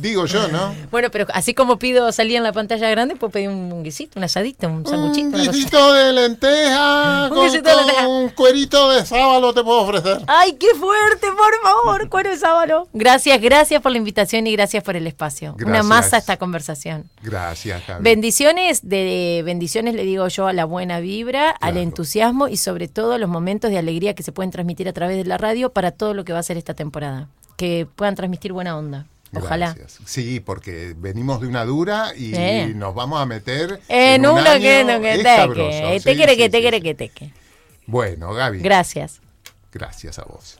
Digo 0.00 0.26
yo, 0.26 0.48
¿no? 0.48 0.74
Bueno, 0.90 1.10
pero 1.10 1.26
así 1.32 1.54
como 1.54 1.78
pido 1.78 2.10
salir 2.12 2.36
en 2.36 2.42
la 2.42 2.52
pantalla 2.52 2.88
grande, 2.90 3.16
puedo 3.16 3.30
pedir 3.30 3.48
un, 3.48 3.82
guisito, 3.82 4.18
un 4.18 4.24
asadito, 4.24 4.68
un 4.68 4.86
sanguchito. 4.86 5.36
Un 5.36 5.42
guisito 5.42 5.92
de 5.92 6.12
lenteja, 6.12 7.28
Un 7.32 7.44
guisito 7.44 7.68
de 7.70 7.76
lenteja. 7.76 8.08
un 8.08 8.28
cuerito 8.30 8.90
de 8.90 9.04
sábalo 9.04 9.52
te 9.52 9.62
puedo 9.62 9.80
ofrecer. 9.80 10.22
¡Ay, 10.26 10.52
qué 10.54 10.68
fuerte! 10.78 11.26
Por 11.28 11.60
favor, 11.62 12.08
cuero 12.08 12.30
de 12.30 12.36
sábalo. 12.36 12.88
Gracias, 12.92 13.40
gracias 13.40 13.82
por 13.82 13.92
la 13.92 13.98
invitación 13.98 14.46
y 14.46 14.52
gracias 14.52 14.82
por 14.82 14.96
el 14.96 15.06
espacio. 15.06 15.56
Una 15.64 15.82
masa 15.82 16.16
esta 16.18 16.36
conversación. 16.36 17.08
Gracias, 17.22 17.82
Javi. 17.84 18.02
Bendiciones, 18.02 18.88
de 18.88 19.42
bendiciones 19.44 19.94
le 19.94 20.04
digo 20.04 20.26
yo 20.28 20.46
a 20.46 20.52
la 20.52 20.64
buena 20.64 21.00
vibra, 21.00 21.50
al 21.50 21.76
entusiasmo 21.76 22.48
y 22.48 22.56
sobre 22.56 22.88
todo 22.88 23.12
a 23.12 23.18
los 23.18 23.28
momentos 23.28 23.70
de 23.70 23.78
alegría 23.78 24.14
que 24.14 24.22
se 24.22 24.32
pueden 24.32 24.50
transmitir 24.50 24.88
a 24.88 24.92
través 24.92 25.16
de 25.16 25.24
la 25.24 25.38
radio 25.38 25.70
para 25.70 25.90
todo 25.90 26.14
lo 26.14 26.24
que 26.24 26.32
va 26.32 26.38
a 26.38 26.42
ser 26.42 26.56
esta 26.56 26.74
temporada. 26.74 27.28
que 27.56 27.88
puedan 27.96 28.14
transmitir 28.14 28.52
buena 28.52 28.78
onda. 28.78 29.06
Ojalá. 29.34 29.74
Gracias. 29.74 29.98
Sí, 30.06 30.40
porque 30.40 30.94
venimos 30.96 31.40
de 31.40 31.46
una 31.48 31.64
dura 31.64 32.12
y 32.16 32.34
Eh. 32.34 32.72
nos 32.74 32.94
vamos 32.94 33.20
a 33.20 33.26
meter 33.26 33.80
En 33.88 34.24
un 34.26 34.38
uno 34.38 34.50
año- 34.50 34.60
que 34.62 34.84
no 34.84 35.00
que 35.00 35.14
es 35.14 36.04
te 36.04 36.10
Sí, 36.12 36.16
quiere 36.16 36.32
sí, 36.32 36.38
que 36.38 36.48
te 36.50 36.60
quiere 36.60 36.76
sí. 36.78 36.82
que 36.82 36.94
te 36.94 37.08
que. 37.10 37.30
Bueno, 37.86 38.32
Gaby, 38.34 38.60
Gracias. 38.60 39.20
gracias 39.72 40.18
a 40.18 40.24
vos. 40.24 40.57